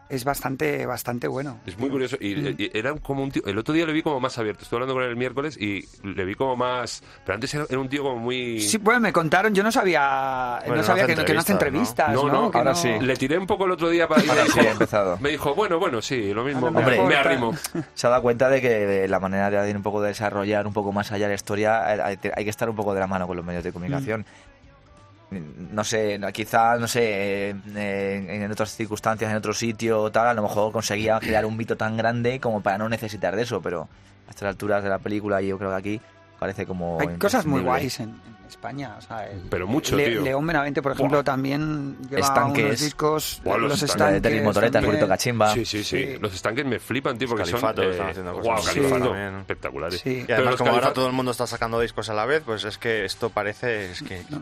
[0.09, 1.57] es bastante, bastante bueno.
[1.65, 2.17] Es muy curioso.
[2.19, 2.55] Y, Mm.
[2.57, 3.41] y era como un tío...
[3.45, 4.63] El otro día le vi como más abierto.
[4.63, 7.01] Estuve hablando con él el miércoles y le vi como más...
[7.25, 8.59] Pero antes era, era un tío como muy...
[8.61, 11.53] Sí, bueno, me contaron, yo no sabía, Bueno, no sabía que, no- que no hace
[11.53, 12.27] entrevistas, ¿no?
[12.27, 12.43] ¿no?
[12.53, 12.89] Ahora no- sí.
[13.01, 14.21] Le tiré un poco el otro día para...
[14.21, 15.17] Ahora dijo, sí, he empezado.
[15.19, 16.69] me dijo, bueno, bueno, sí, lo mismo.
[16.69, 16.71] Lo
[17.05, 17.53] Me, arrimo.
[17.95, 20.73] Se ha dado cuenta de que la manera de ir un poco de desarrollar un
[20.73, 23.35] poco más allá la historia, hay, hay que estar un poco de la mano con
[23.37, 24.25] los medios de comunicación.
[25.31, 30.43] No sé, no, quizá, no sé, en, otras circunstancias, en otro sitio, tal, a lo
[30.43, 33.89] mejor conseguía crear un mito tan grande como para no necesitar de eso, pero
[34.27, 36.01] a estas alturas de la película, yo creo que aquí
[36.39, 36.99] parece como.
[36.99, 38.95] Hay cosas muy guays en, en España.
[38.97, 40.21] O sea, el- Pero mucho, Le- tío.
[40.21, 42.65] León Benavente, por ejemplo, también lleva Estanques.
[42.65, 43.41] unos discos.
[43.43, 44.21] Buah, los los estanques.
[44.21, 45.53] De Motoreta, el cachimba.
[45.53, 46.17] Sí, sí, sí, Sí.
[46.19, 47.91] Los estanques me flipan, tío, porque Califato son...
[47.91, 49.99] están haciendo cosas Califato, espectaculares.
[50.01, 50.25] Sí.
[50.27, 52.77] Y además, como ahora todo el mundo está sacando discos a la vez, pues es
[52.77, 54.39] que esto parece es que, no,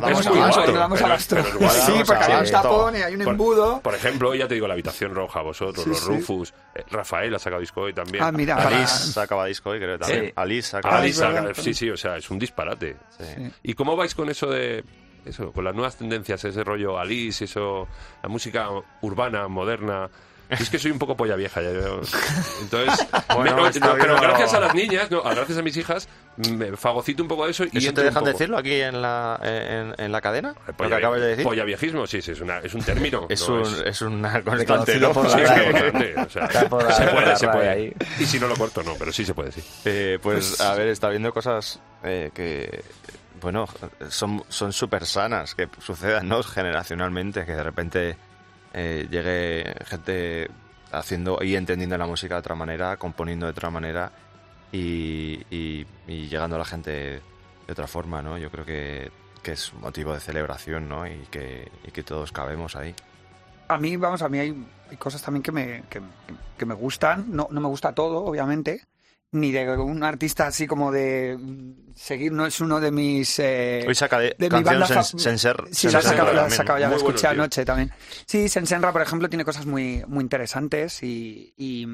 [0.00, 0.66] damos abasto.
[0.72, 1.36] no damos abasto.
[1.86, 3.80] Sí, porque hay un tapón y hay un embudo.
[3.80, 6.04] Por ejemplo, ya te digo, la habitación roja, vosotros, los.
[6.04, 8.22] Rufus, eh, Rafael ha sacado disco hoy también.
[8.22, 10.32] Ah, mira, Alice sacaba disco hoy, creo también.
[10.36, 11.24] Alice sacaba es disco.
[11.54, 12.96] Sí, sí, o sea, es un disparate.
[13.10, 13.50] Sí.
[13.62, 14.84] ¿Y cómo vais con eso de
[15.24, 17.88] eso, con las nuevas tendencias, ese rollo Alice, eso,
[18.22, 18.68] la música
[19.00, 20.10] urbana, moderna?
[20.58, 22.00] Es que soy un poco polla vieja, ya, yo-
[22.60, 25.76] entonces, Bueno, me- no, está no, pero gracias a las niñas, no, gracias a mis
[25.76, 26.08] hijas,
[26.50, 29.94] me fagocito un poco de eso y ¿Eso te dejan decirlo aquí en la, en,
[29.98, 30.50] en la cadena?
[30.50, 31.44] Eh, Lo Polla, que acabas de decir.
[31.44, 33.26] polla viejismo, sí, sí, es, una, es un término.
[33.28, 34.60] Es, no un, es una es RAE.
[34.60, 37.68] importante, o sea, Está por la- se puede, se puede.
[37.68, 37.92] ahí.
[38.18, 39.62] Y si no lo corto, no, pero sí se puede, sí.
[39.84, 42.82] Eh, pues, a ver, está viendo cosas eh, que,
[43.40, 43.66] bueno,
[44.08, 46.42] son son súper sanas, que sucedan, ¿no?
[46.42, 48.16] Generacionalmente, que de repente
[48.72, 50.50] eh, llegue gente
[50.90, 54.12] haciendo y entendiendo la música de otra manera, componiendo de otra manera
[54.72, 58.38] y, llegando a la gente de otra forma, ¿no?
[58.38, 59.10] Yo creo que,
[59.42, 61.06] que es motivo de celebración, ¿no?
[61.06, 62.94] Y que, que todos cabemos ahí.
[63.68, 67.26] A mí, vamos, a mí hay, hay cosas también que me, que me gustan.
[67.28, 68.82] No, no me gusta todo, obviamente.
[69.32, 71.38] Ni de un artista así como de
[71.94, 73.38] seguir, no es uno de mis...
[73.38, 75.56] eh, Hoy saca de, de mi banda Sen- Senser.
[75.70, 77.30] Sí, la sacado, la ya, la bueno, escuché tío.
[77.30, 77.90] anoche también.
[78.26, 81.86] Sí, Sensenra, por ejemplo, tiene cosas muy, muy interesantes y, y,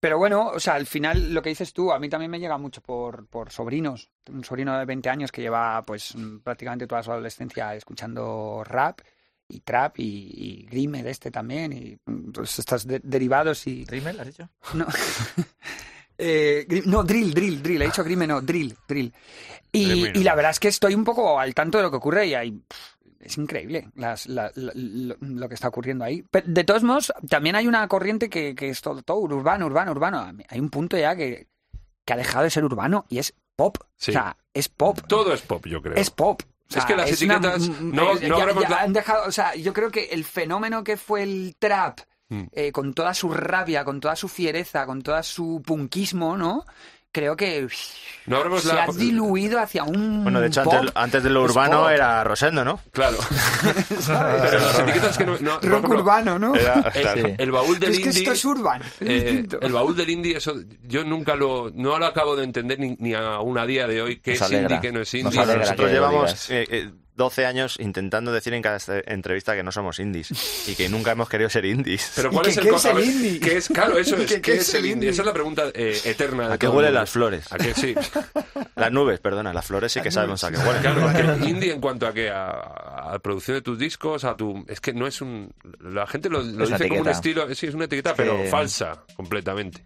[0.00, 2.56] Pero bueno, o sea, al final lo que dices tú, a mí también me llega
[2.56, 4.10] mucho por, por sobrinos.
[4.32, 9.00] Un sobrino de 20 años que lleva pues prácticamente toda su adolescencia escuchando rap
[9.48, 10.30] y trap y,
[10.62, 11.96] y grime de este también y
[12.32, 13.84] pues estos de- derivados y...
[13.84, 14.48] ¿Rimmel, has dicho?
[14.72, 14.86] No.
[16.18, 17.82] Eh, no, drill, drill, drill.
[17.82, 19.12] He dicho grime, no, drill, drill.
[19.70, 19.82] Y,
[20.18, 22.34] y la verdad es que estoy un poco al tanto de lo que ocurre y
[22.34, 22.60] hay,
[23.20, 26.24] es increíble las- la- la- lo, lo que está ocurriendo ahí.
[26.30, 29.92] Pero de todos modos, también hay una corriente que, que es todo, todo urbano, urbano,
[29.92, 30.32] urbano.
[30.48, 31.46] Hay un punto ya que,
[32.04, 33.76] que ha dejado de ser urbano y es pop.
[33.96, 34.10] Sí.
[34.10, 34.98] O sea, es pop.
[35.06, 35.94] Todo es pop, yo creo.
[35.94, 36.42] Es pop.
[36.42, 39.26] O sea, Es que las una- etiquetas mm, no- eh, no ya- ya han dejado,
[39.28, 42.42] o sea, yo creo que el fenómeno que fue el trap, Mm.
[42.52, 46.64] eh, con toda su rabia, con toda su fiereza, con toda su punkismo, ¿no?
[47.10, 47.66] Creo que
[48.26, 50.74] No habremos se la- ha diluido hacia un Bueno, de hecho, pop.
[50.74, 51.90] antes, antes de lo urbano pop.
[51.90, 52.80] era Rosendo, ¿no?
[52.92, 53.16] Claro.
[54.06, 55.36] Pero las etiquetas que no...
[55.36, 56.54] rock ejemplo, urbano, ¿no?
[56.54, 57.22] Era, el, claro.
[57.28, 57.34] Sí.
[57.38, 58.18] el baúl del es que indie...
[58.20, 62.06] esto es urban, es eh, el baúl del indie, eso yo nunca lo, no lo
[62.06, 64.76] acabo de entender ni, ni aún a día de hoy qué es alegra.
[64.76, 65.40] indie, qué no es Nos indie.
[65.40, 69.72] alegra Nosotros llevamos eh, eh, 12 años intentando decir en cada este- entrevista que no
[69.72, 70.30] somos indies
[70.68, 72.12] y que nunca hemos querido ser indies.
[72.16, 73.40] Pero ¿Y ¿cuál es el qué es el indie?
[73.40, 73.68] ¿Qué es?
[73.68, 74.26] Claro, eso es.
[74.32, 75.10] ¿Qué- ¿Qué, es el indie?
[75.10, 76.48] Esa es la pregunta eh, eterna.
[76.48, 77.52] de ¿A qué huelen las flores?
[77.52, 77.94] ¿A qué sí?
[78.76, 80.80] Las nubes, perdona, las flores sí que sabemos a qué huelen.
[80.82, 84.36] Claro, que indie en cuanto a que a, a la producción de tus discos, a
[84.36, 87.66] tu es que no es un la gente lo, lo dice como un estilo, sí
[87.66, 89.82] es una etiqueta, Es que- pero falsa completamente.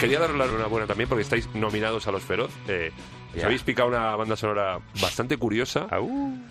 [0.00, 2.50] Quería daros la enhorabuena también porque estáis nominados a los Feroz.
[2.66, 2.90] Eh,
[3.36, 5.86] os habéis picado una banda sonora bastante curiosa.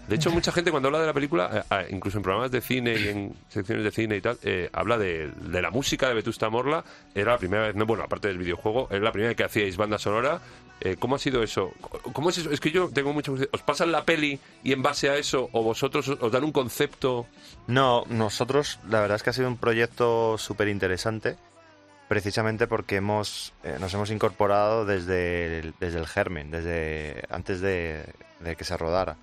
[0.08, 2.62] De hecho, mucha gente cuando habla de la película, eh, eh, incluso en programas de
[2.62, 6.14] cine y en secciones de cine y tal, eh, habla de, de la música de
[6.14, 6.86] Vetusta Morla.
[7.14, 9.76] Era la primera vez, no, bueno, aparte del videojuego, era la primera vez que hacíais
[9.76, 10.40] banda sonora.
[10.82, 11.74] Eh, ¿Cómo ha sido eso?
[12.14, 12.52] ¿Cómo es eso?
[12.52, 13.54] Es que yo tengo mucha curiosidad.
[13.54, 16.54] ¿Os pasan la peli y en base a eso, o vosotros os, os dan un
[16.54, 17.26] concepto?
[17.68, 21.36] No, nosotros la verdad es que ha sido un proyecto súper interesante,
[22.10, 28.04] precisamente porque hemos, eh, nos hemos incorporado desde el, desde el germen, desde antes de,
[28.58, 29.16] que se rodara.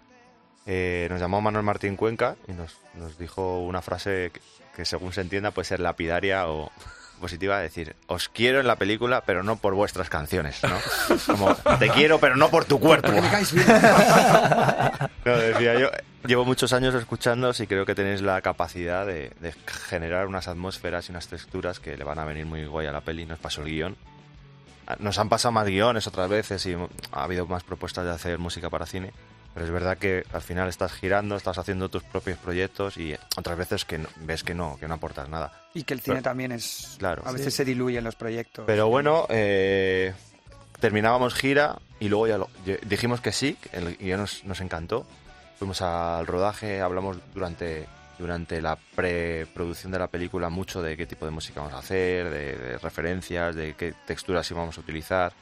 [0.66, 4.30] Eh, nos llamó Manuel Martín Cuenca y nos, nos dijo una frase
[4.74, 6.70] que según se entienda puede ser lapidaria o
[7.16, 10.78] positiva, decir, os quiero en la película, pero no por vuestras canciones, ¿no?
[11.26, 13.12] Como, te quiero, pero no por tu cuerpo.
[13.12, 13.66] Me caes bien.
[15.26, 15.90] Claro, decía yo,
[16.24, 19.52] llevo muchos años escuchándoos y creo que tenéis la capacidad de, de
[19.88, 23.00] generar unas atmósferas y unas texturas que le van a venir muy guay a la
[23.00, 23.26] peli.
[23.26, 23.96] Nos pasó el guion.
[25.00, 26.76] Nos han pasado más guiones otras veces y
[27.10, 29.12] ha habido más propuestas de hacer música para cine.
[29.56, 33.56] Pero es verdad que al final estás girando, estás haciendo tus propios proyectos y otras
[33.56, 35.50] veces que no- ves que no, que no aportas nada.
[35.72, 36.96] Y que el cine Pero- también es...
[36.98, 37.22] Claro.
[37.24, 38.64] A veces se diluyen los proyectos.
[38.66, 40.12] Pero bueno, eh,
[40.78, 42.50] terminábamos gira y luego ya lo-
[42.86, 45.06] dijimos que sí, el guion nos, nos encantó.
[45.58, 47.86] Fuimos al rodaje, hablamos durante,
[48.18, 52.28] durante la preproducción de la película mucho de qué tipo de música vamos a hacer,
[52.28, 55.32] de, de referencias, de qué texturas íbamos a utilizar.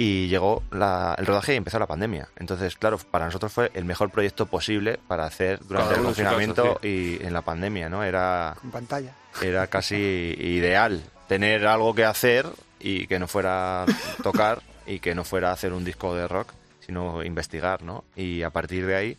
[0.00, 2.28] Y llegó la- el rodaje y empezó la pandemia.
[2.36, 7.20] Entonces, claro, para nosotros fue el mejor proyecto posible para hacer durante el confinamiento y
[7.22, 8.04] en la pandemia, ¿no?
[8.04, 9.12] Era, Con pantalla.
[9.42, 12.46] era casi ideal tener algo que hacer
[12.80, 13.84] y que no fuera
[14.22, 18.04] tocar y que no fuera hacer un disco de rock, sino investigar, ¿no?
[18.16, 19.18] Y a partir de ahí,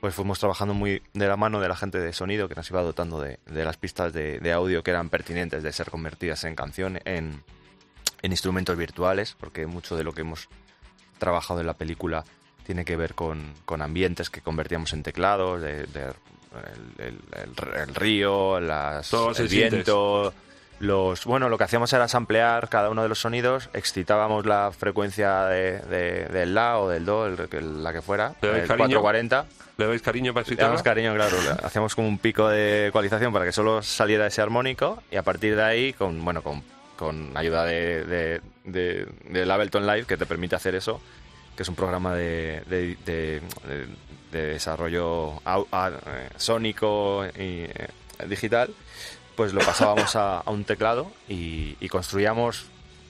[0.00, 2.82] pues fuimos trabajando muy de la mano de la gente de sonido que nos iba
[2.82, 6.56] dotando de, de las pistas de, de audio que eran pertinentes de ser convertidas en
[6.56, 7.42] canción, en,
[8.24, 10.48] en instrumentos virtuales, porque mucho de lo que hemos
[11.18, 12.24] trabajado en la película
[12.64, 16.12] tiene que ver con, con ambientes que convertíamos en teclados, de, de-
[16.98, 20.32] el, el- el- el río, las, Todo el viento,
[20.78, 25.44] los bueno, lo que hacíamos era samplear cada uno de los sonidos, excitábamos la frecuencia
[25.46, 29.00] de, de- del la o del do, el- el- la que fuera, ¿Le el cariño?
[29.00, 29.46] 440.
[29.76, 30.68] ¿Le dais cariño para Le excitarla?
[30.68, 31.36] damos cariño, claro.
[31.42, 35.22] le Hacíamos como un pico de ecualización para que solo saliera ese armónico y a
[35.22, 36.62] partir de ahí, con bueno, con,
[36.96, 39.06] con ayuda de, de, de-
[39.52, 41.00] Ableton Live que te permite hacer eso,
[41.56, 43.86] que es un programa de, de- de- de-
[44.32, 47.88] de desarrollo eh, sónico y eh,
[48.28, 48.74] digital,
[49.36, 52.66] pues lo pasábamos a, un teclado y, y construíamos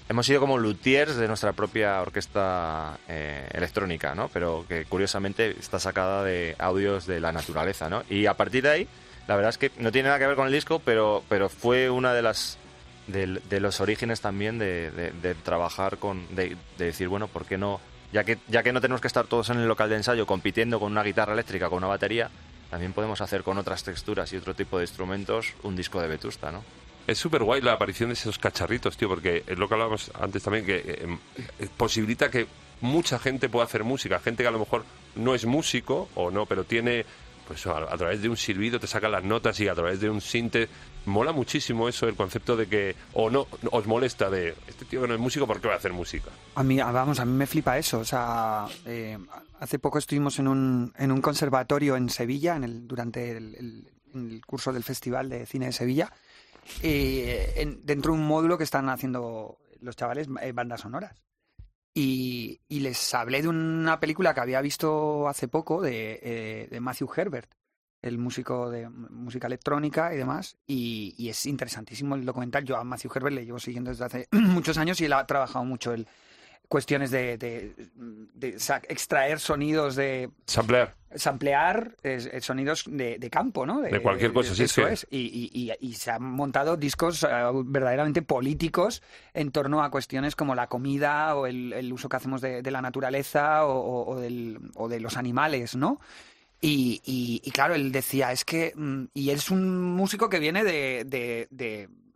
[0.06, 4.28] hemos sido como luthiers de nuestra propia orquesta eh, electrónica, ¿no?
[4.28, 8.02] Pero que curiosamente está sacada de audios de la naturaleza, ¿no?
[8.10, 8.88] Y a partir de ahí,
[9.26, 11.88] la verdad es que no tiene nada que ver con el disco, pero, pero fue
[11.88, 12.58] una de las
[13.06, 17.80] de, los orígenes también de, de- trabajar con, de, de decir, bueno, ¿por qué no?
[18.12, 20.78] Ya que, ya que no tenemos que estar todos en el local de ensayo compitiendo
[20.78, 22.30] con una guitarra eléctrica, con una batería,
[22.70, 26.50] también podemos hacer con otras texturas y otro tipo de instrumentos un disco de Vetusta,
[26.50, 26.62] ¿no?
[27.06, 30.42] Es súper guay la aparición de esos cacharritos, tío, porque es lo que hablábamos antes
[30.42, 31.18] también, que eh,
[31.58, 32.46] eh, posibilita que
[32.80, 34.18] mucha gente pueda hacer música.
[34.20, 37.04] Gente que a lo mejor no es músico o no, pero tiene,
[37.46, 40.20] pues a, través de un silbido te saca las notas y a través de un
[40.20, 40.68] sinte.
[41.06, 45.08] Mola muchísimo eso, el concepto de que, o no, os molesta de, este tío que
[45.08, 46.30] no es músico, ¿por qué va a hacer música?
[46.54, 47.98] A mí, vamos, a mí me flipa eso.
[47.98, 49.18] O sea, eh,
[49.60, 53.90] hace poco estuvimos en un, en un conservatorio en Sevilla, en el, durante el, el-
[54.14, 56.10] el curso del Festival de Cine de Sevilla,
[56.82, 61.20] eh, en- dentro de un módulo que están haciendo los chavales eh, bandas sonoras.
[61.94, 66.80] Y, y les hablé de una película que había visto hace poco de, eh, de
[66.80, 67.54] Matthew Herbert,
[68.02, 70.56] el músico de música electrónica y demás.
[70.66, 72.64] Y, y es interesantísimo el documental.
[72.64, 75.64] Yo a Matthew Herbert le llevo siguiendo desde hace muchos años y él ha trabajado
[75.64, 76.08] mucho el
[76.68, 77.74] cuestiones de, de-
[78.34, 78.48] de
[78.88, 80.94] extraer sonidos de Samplear.
[81.14, 83.80] samplear eh, sonidos de, de campo, ¿no?
[83.80, 84.92] De cualquier cosa, sí, eso sí.
[84.92, 85.06] es.
[85.10, 85.18] Y,
[85.52, 87.28] y- y- y se han montado discos eh,
[87.64, 89.02] verdaderamente políticos
[89.34, 92.82] en torno a cuestiones como la comida o el, el uso que hacemos de, la
[92.82, 96.00] naturaleza o, o- o del- o de los animales, ¿no?
[96.60, 98.72] Y, y- y claro, él decía, es que.
[98.74, 101.04] mm, Y él es un músico que viene de,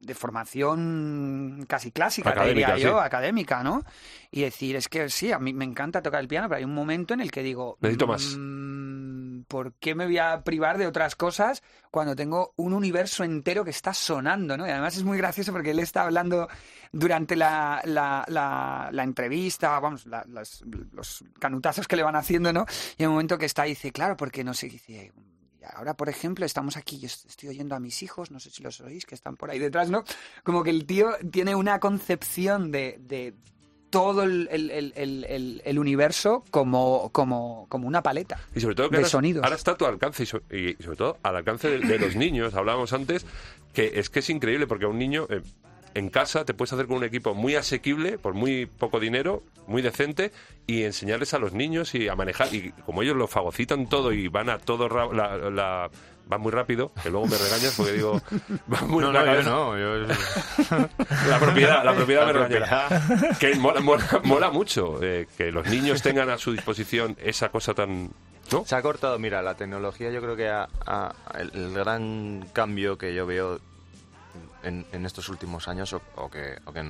[0.01, 3.05] de- formación casi clásica, Académica, diría yo, sí.
[3.07, 3.83] académica, ¿no?
[4.31, 6.75] Y decir, es que sí, a mí me encanta tocar el piano, pero hay un
[6.75, 7.77] momento en el que digo.
[7.81, 8.37] Necesito más.
[8.39, 13.65] mm, ¿Por qué me voy a privar de otras cosas cuando tengo un universo entero
[13.65, 14.67] que está sonando, ¿no?
[14.67, 16.49] Y además es muy gracioso porque él está hablando
[16.93, 22.53] durante la, la, la, la entrevista, vamos, la- las- los canutazos que le van haciendo,
[22.53, 22.67] ¿no?
[22.99, 25.13] Y en un momento que está, dice, claro, porque no sé, dice,
[25.75, 28.63] ahora, por ejemplo, estamos aquí, yo est- estoy oyendo a mis hijos, no sé si
[28.63, 30.05] los oís, que están por ahí detrás, ¿no?
[30.45, 33.35] Como que el tío tiene una concepción de, de
[33.91, 38.39] todo el, el- el- el- universo como, como, como una paleta.
[38.55, 39.45] Y sobre todo que de ahora, sonidos.
[39.45, 42.15] ahora está a tu alcance y, so- y sobre todo al alcance de, de los
[42.15, 42.55] niños.
[42.55, 43.25] Hablábamos antes
[43.73, 45.41] que es que es increíble porque a un niño eh,
[45.99, 49.83] en casa te puedes hacer con un equipo muy asequible, por muy poco dinero, muy
[49.83, 50.33] decente,
[50.67, 52.53] y enseñarles a los niños y a manejar.
[52.55, 55.91] Y como ellos lo fagocitan todo y van a todo, ra- la, la-
[56.27, 58.21] van muy rápido, que luego me regañas porque digo,
[58.87, 59.79] muy No, la no, yo no.
[59.79, 60.07] Yo,
[61.29, 62.89] La propiedad, la propiedad me La regañará.
[63.41, 67.73] Que mola, mola- mola mucho eh, que los niños tengan a su disposición esa cosa
[67.75, 68.11] tan...
[68.53, 68.65] ¿No?
[68.65, 72.97] Se ha cortado, mira, la tecnología yo creo que ha- ha- el, el gran cambio
[72.99, 73.61] que yo veo
[74.63, 76.81] en, en estos últimos años o, o que, o que,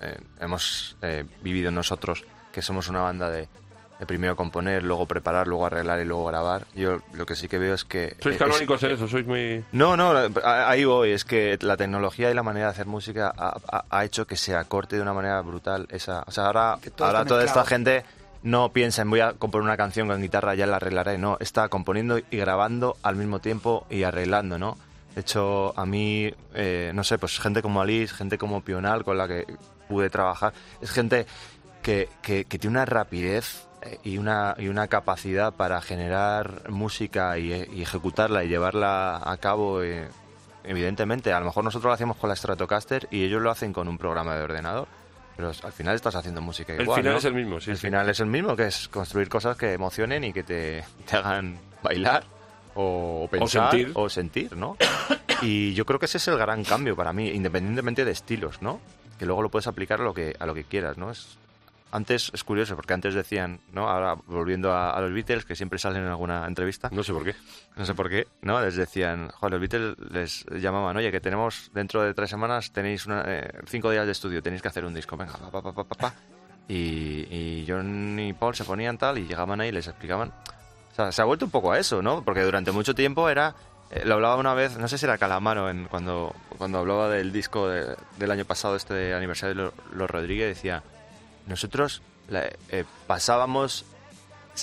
[0.00, 3.48] eh, hemos eh, vivido nosotros, que somos una banda de,
[3.98, 7.58] de primero componer, luego preparar, luego arreglar y luego grabar, yo lo que sí que
[7.58, 8.16] veo es que...
[8.20, 9.64] Sois es- canónicos en eso, sois muy...
[9.72, 10.12] no, no,
[10.44, 11.12] ahí voy.
[11.12, 14.36] Es que la tecnología y la manera de hacer música ha, ha- ha hecho que
[14.36, 15.86] se acorte de una manera brutal.
[15.90, 18.04] Esa, o sea, ahora, ahora toda esta gente
[18.42, 21.16] no piensa en voy a componer una canción con guitarra, ya la arreglaré.
[21.16, 24.76] No, está componiendo y grabando al mismo tiempo y arreglando, ¿no?
[25.14, 29.16] De hecho, a mí, eh, no sé, pues gente como Alice, gente como Pional, con
[29.16, 29.46] la que
[29.88, 31.26] pude trabajar, es gente
[31.82, 37.38] que, que- que tiene una rapidez eh, y una, y una capacidad para generar música
[37.38, 39.82] y, y ejecutarla y llevarla a cabo.
[39.82, 40.08] eh,
[40.64, 43.86] evidentemente, a lo mejor nosotros lo hacemos con la Stratocaster y ellos lo hacen con
[43.86, 44.88] un programa de ordenador.
[45.36, 47.18] Pero al final estás haciendo música El igual, final ¿no?
[47.18, 47.70] es el mismo, sí.
[47.72, 47.86] el sí.
[47.88, 51.58] final es el mismo, que es construir cosas que emocionen y que te, te hagan
[51.82, 52.22] bailar
[52.74, 53.92] o pensar sentir.
[53.94, 54.76] o sentir, ¿no?
[55.42, 58.80] Y yo creo que ese es el gran cambio para mí, independientemente de estilos, ¿no?
[59.18, 61.10] Que luego lo puedes aplicar a lo que a lo que quieras, ¿no?
[61.10, 61.36] Es,
[61.92, 63.88] antes es curioso porque antes decían, ¿no?
[63.88, 67.22] Ahora volviendo a, a los Beatles que siempre salen en alguna entrevista, No sé por
[67.24, 67.34] qué.
[67.76, 68.60] no sé por qué, ¿no?
[68.60, 73.06] Les decían, joder, los Beatles les llamaban, oye, que tenemos dentro de tres semanas, tenéis
[73.06, 75.84] una- eh, cinco días de estudio, tenéis que hacer un disco, venga, pa, pa, pa,
[75.84, 76.14] pa, pa.
[76.66, 80.32] Y, y John y Paul se ponían tal y llegaban ahí y les explicaban.
[80.94, 82.22] O sea, se ha vuelto un poco a eso, ¿no?
[82.24, 83.54] Porque durante mucho tiempo era,
[83.90, 87.32] eh, lo hablaba una vez, no sé si era Calamaro, en, cuando, cuando hablaba del
[87.32, 90.82] disco de- del año pasado, este aniversario de Lo- Los Rodríguez, decía,
[91.46, 93.84] nosotros la- eh, pasábamos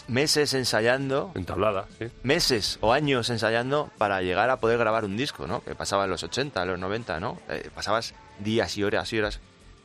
[0.08, 2.08] meses ensayando Entablada, sí.
[2.24, 5.62] meses o años ensayando para llegar a poder grabar un disco, ¿no?
[5.64, 7.40] Que pasaba en los 80, en los 90, ¿no?
[7.50, 9.42] Eh, pasabas días y horas y horas.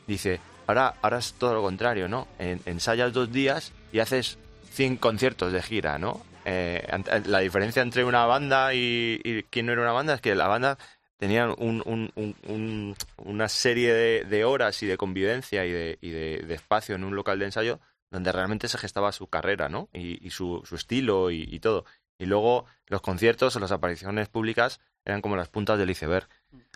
[0.07, 2.25] Dice, ahora, ahora es todo lo contrario, ¿no?
[2.39, 4.37] En- ensayas dos días y haces
[4.71, 6.21] 100 conciertos de gira, ¿no?
[6.49, 10.21] Eh, ant- la diferencia entre una banda y, y quien no era una banda es
[10.21, 10.77] que la banda
[11.17, 16.95] tenían un- un- un- un- una serie de, horas y de convivencia y, de, espacio
[16.95, 17.79] en un local de ensayo
[18.11, 19.89] donde realmente se gestaba su carrera, ¿no?
[19.91, 21.83] Y, su, estilo y, todo.
[22.17, 26.29] Y luego los conciertos o las apariciones públicas eran como las puntas del iceberg.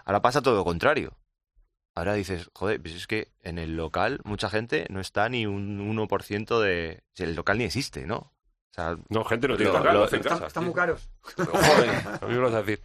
[0.03, 1.15] Ahora pasa todo lo contrario.
[1.95, 5.79] Ahora dices, joder, pues es que en el local mucha gente no está ni un
[5.95, 7.03] 1% de...
[7.17, 8.33] El local ni existe, ¿no?
[8.71, 10.47] O sea, No, gente no tiene hace en Están, casa.
[10.47, 11.09] están muy caros.
[11.35, 11.89] Joder,
[12.21, 12.81] a mí me lo vas a decir.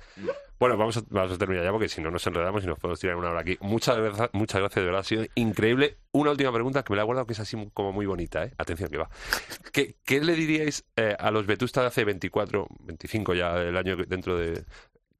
[0.59, 2.99] Bueno, vamos a, vamos a terminar ya porque si no nos enredamos y nos podemos
[2.99, 3.57] tirar una hora aquí.
[3.61, 5.99] Muchas gracias, muchas gracias, de verdad, ha sido increíble.
[6.13, 8.53] Una última pregunta que me la he guardado que es así como muy bonita, ¿eh?
[8.59, 9.09] Atención que va.
[9.73, 13.97] ¿Qué, qué le diríais eh, a los Vetusta de hace 24, 25 ya el año
[13.97, 14.65] que- dentro de...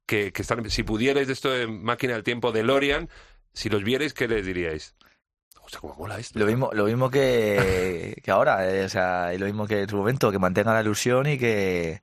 [0.05, 3.09] Que, que están, si pudierais de esto de máquina del tiempo de Lorian,
[3.53, 4.95] si los vierais, ¿qué les diríais?
[5.67, 6.39] O sea, cómo mola esto.
[6.39, 9.89] Lo mismo, lo mismo que, que ahora, eh, o sea, y lo mismo que en
[9.89, 12.01] su momento, que mantengan la ilusión y que,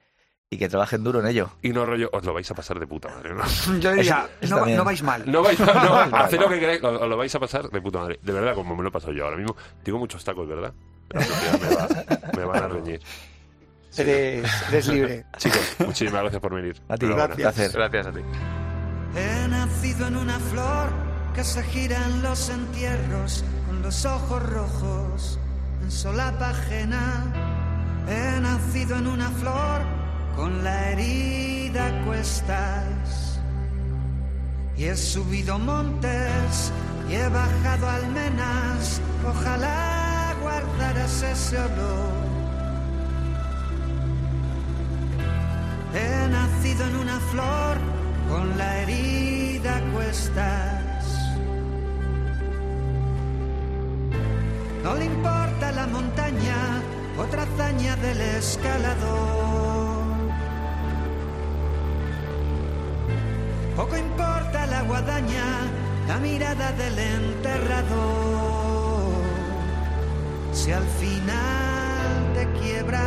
[0.50, 1.48] y que trabajen duro en ello.
[1.62, 3.42] Y no rollo, os lo vais a pasar de puta madre, ¿no?
[3.80, 5.22] Yo diría, no, no vais mal.
[5.26, 8.00] No vais a, no, haced lo que queráis, os lo vais a pasar de puta
[8.00, 8.18] madre.
[8.22, 9.56] De verdad, como me lo he pasado yo ahora mismo.
[9.82, 10.74] Digo muchos tacos, ¿verdad?
[11.14, 11.88] Me, va-
[12.36, 13.00] me van a reñir.
[13.96, 15.24] Eres, eres libre.
[15.38, 16.82] Chicos, muchísimas gracias por venir.
[16.88, 17.72] A ti, gracias.
[17.72, 18.20] gracias a ti.
[19.16, 25.38] He nacido en una flor que se gira en los entierros con los ojos rojos
[25.82, 27.24] en solapa ajena.
[28.08, 29.80] He nacido en una flor
[30.36, 33.40] con la herida a cuestas.
[34.76, 36.72] Y he subido montes
[37.08, 39.00] y he bajado almenas.
[39.26, 42.14] Ojalá guardaras ese olor.
[45.94, 47.76] He nacido en una flor
[48.28, 50.83] con la herida a cuestas.
[54.84, 56.82] No le importa la montaña,
[57.16, 60.04] otra hazaña del escalador.
[63.74, 65.46] Poco importa la guadaña,
[66.06, 67.94] la mirada del enterrador.
[70.52, 73.03] Si al final te quiebras,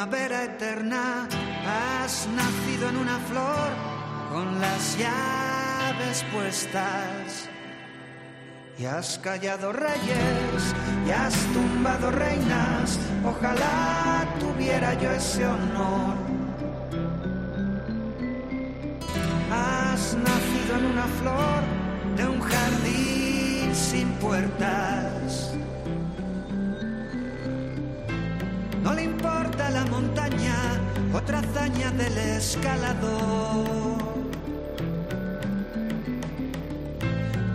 [0.00, 1.28] primavera eterna.
[1.66, 3.68] Has nacido en una flor
[4.32, 7.48] con las llaves puestas.
[8.78, 10.74] Y has callado reyes
[11.06, 12.98] y has tumbado reinas.
[13.24, 16.16] Ojalá tuviera yo ese honor.
[19.52, 21.60] Has nacido en una flor
[22.16, 25.49] de un jardín sin puertas.
[31.22, 33.98] otra hazaña del escalador.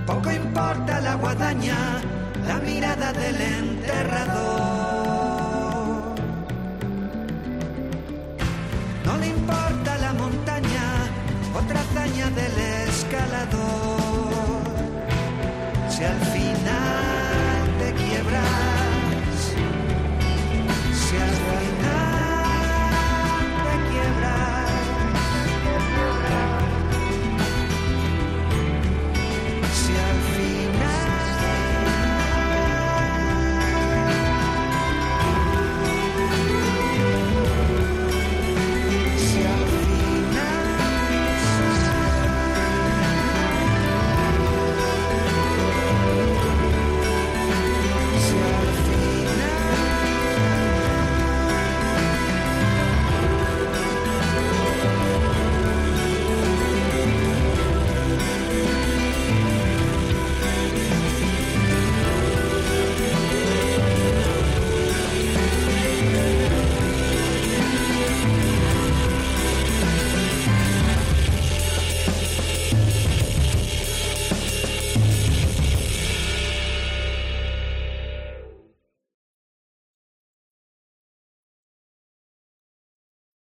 [0.06, 1.78] Poco importa la guadaña,
[2.48, 4.46] la mirada del enterrador.
[9.06, 10.86] No le importa la montaña,
[11.62, 12.58] otra hazaña del
[12.88, 14.64] escalador.
[15.90, 19.38] Si al final te quiebras,
[20.94, 21.75] si al final